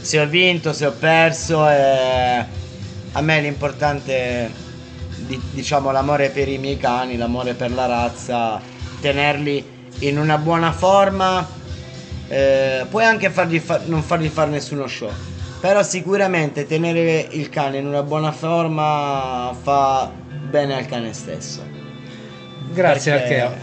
se 0.00 0.18
ho 0.18 0.26
vinto, 0.26 0.72
se 0.72 0.86
ho 0.86 0.92
perso. 0.92 1.68
E 1.68 2.44
a 3.12 3.20
me 3.20 3.40
l'importante, 3.40 4.50
di- 5.14 5.40
diciamo, 5.52 5.92
l'amore 5.92 6.30
per 6.30 6.48
i 6.48 6.58
miei 6.58 6.76
cani, 6.76 7.16
l'amore 7.16 7.54
per 7.54 7.70
la 7.70 7.86
razza, 7.86 8.60
tenerli 9.00 9.64
in 10.00 10.18
una 10.18 10.36
buona 10.36 10.72
forma. 10.72 11.46
Eh, 12.28 12.84
puoi 12.90 13.04
anche 13.04 13.30
fargli 13.30 13.60
fa- 13.60 13.82
non 13.84 14.02
fargli 14.02 14.26
fare 14.26 14.50
nessuno 14.50 14.88
show. 14.88 15.12
Però 15.66 15.82
sicuramente 15.82 16.64
tenere 16.64 17.26
il 17.32 17.48
cane 17.48 17.78
in 17.78 17.88
una 17.88 18.04
buona 18.04 18.30
forma 18.30 19.52
fa 19.60 20.08
bene 20.48 20.76
al 20.76 20.86
cane 20.86 21.12
stesso. 21.12 21.60
Grazie 22.72 23.12
Perché- 23.12 23.40
Archeo. 23.40 23.56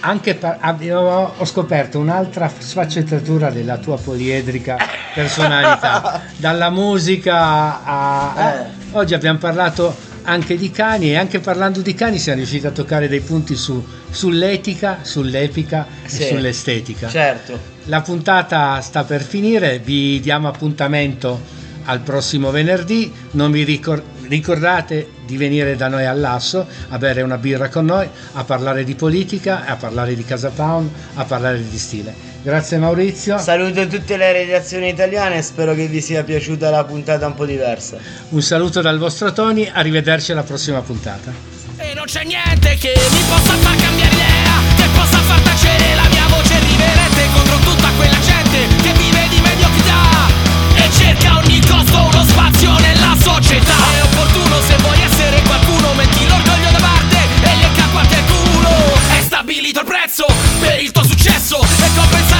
Anche 0.00 0.36
pa- 0.36 0.58
abbiamo- 0.60 1.32
ho 1.36 1.44
scoperto 1.44 1.98
un'altra 1.98 2.48
sfaccettatura 2.56 3.50
della 3.50 3.76
tua 3.78 3.96
poliedrica 3.98 4.76
personalità, 5.12 6.22
dalla 6.38 6.70
musica 6.70 7.82
a... 7.84 8.32
a- 8.32 8.52
Eh. 8.52 8.66
Oggi 8.92 9.14
abbiamo 9.14 9.38
parlato 9.40 9.96
anche 10.26 10.56
di 10.56 10.70
cani 10.70 11.10
e 11.10 11.16
anche 11.16 11.38
parlando 11.40 11.80
di 11.80 11.94
cani 11.94 12.18
siamo 12.18 12.38
riusciti 12.38 12.66
a 12.66 12.70
toccare 12.70 13.08
dei 13.08 13.20
punti 13.20 13.54
su- 13.56 13.84
sull'etica, 14.10 14.98
sull'epica 15.02 15.86
Sì. 16.04 16.22
e 16.22 16.26
sull'estetica. 16.28 17.08
Certo. 17.08 17.58
La 17.84 18.00
puntata 18.02 18.80
sta 18.80 19.04
per 19.04 19.22
finire, 19.22 19.78
vi 19.78 20.18
diamo 20.20 20.48
appuntamento 20.48 21.40
al 21.84 22.00
prossimo 22.00 22.50
venerdì, 22.50 23.12
non 23.32 23.52
vi 23.52 23.62
ricor- 23.62 24.02
ricordate 24.28 25.10
di 25.24 25.36
venire 25.36 25.76
da 25.76 25.86
noi 25.86 26.04
all'Asso 26.04 26.66
a 26.88 26.98
bere 26.98 27.22
una 27.22 27.38
birra 27.38 27.68
con 27.68 27.84
noi, 27.84 28.08
a 28.32 28.42
parlare 28.42 28.82
di 28.82 28.96
politica, 28.96 29.64
a 29.64 29.76
parlare 29.76 30.16
di 30.16 30.24
Casa 30.24 30.50
Pound, 30.50 30.90
a 31.14 31.24
parlare 31.24 31.62
di 31.68 31.78
stile. 31.78 32.34
Grazie 32.46 32.78
Maurizio. 32.78 33.38
Saluto 33.38 33.88
tutte 33.88 34.16
le 34.16 34.30
redazioni 34.30 34.86
italiane 34.86 35.38
e 35.38 35.42
spero 35.42 35.74
che 35.74 35.88
vi 35.88 36.00
sia 36.00 36.22
piaciuta 36.22 36.70
la 36.70 36.84
puntata 36.84 37.26
un 37.26 37.34
po' 37.34 37.44
diversa. 37.44 37.98
Un 38.28 38.40
saluto 38.40 38.80
dal 38.80 38.98
vostro 38.98 39.32
Tony, 39.32 39.68
arrivederci 39.68 40.30
alla 40.30 40.44
prossima 40.44 40.80
puntata. 40.80 41.32
E 41.76 41.92
non 41.94 42.04
c'è 42.04 42.22
niente 42.22 42.76
che 42.78 42.94
mi 43.10 43.22
possa 43.26 43.50
far 43.50 43.74
cambiare 43.74 44.14
idea, 44.14 44.62
che 44.76 44.86
possa 44.94 45.18
far 45.26 45.40
tacere 45.40 45.96
la 45.96 46.06
mia 46.06 46.26
voce 46.30 46.54
riverente 46.60 47.26
contro 47.34 47.56
tutta 47.66 47.90
quella 47.96 48.20
gente 48.22 48.58
che 48.78 48.92
vive 48.94 49.26
di 49.26 49.40
mediocrità 49.42 50.30
e 50.76 50.90
cerca 50.94 51.30
a 51.32 51.38
ogni 51.42 51.58
costo 51.66 51.98
uno 51.98 52.24
spazio 52.30 52.78
nella 52.78 53.16
società. 53.18 53.74
È 53.90 54.02
opportuno 54.06 54.54
se 54.62 54.76
vuoi 54.86 55.02
essere 55.02 55.42
qualcuno, 55.42 55.94
metti 55.94 56.22
l'orgoglio 56.28 56.70
da 56.70 56.78
parte 56.78 57.18
e 57.42 57.56
le 57.58 57.70
capo 57.74 57.98
a 57.98 58.06
te 58.06 58.22
culo. 58.22 58.70
È 59.18 59.20
stabilito 59.20 59.80
il 59.80 59.86
prezzo 59.86 60.26
per 60.60 60.78
il 60.78 60.92
tuo 60.92 61.02
successo 61.02 61.58
e 61.58 61.90
compensato 61.90 62.35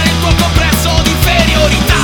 favorita. 1.68 1.95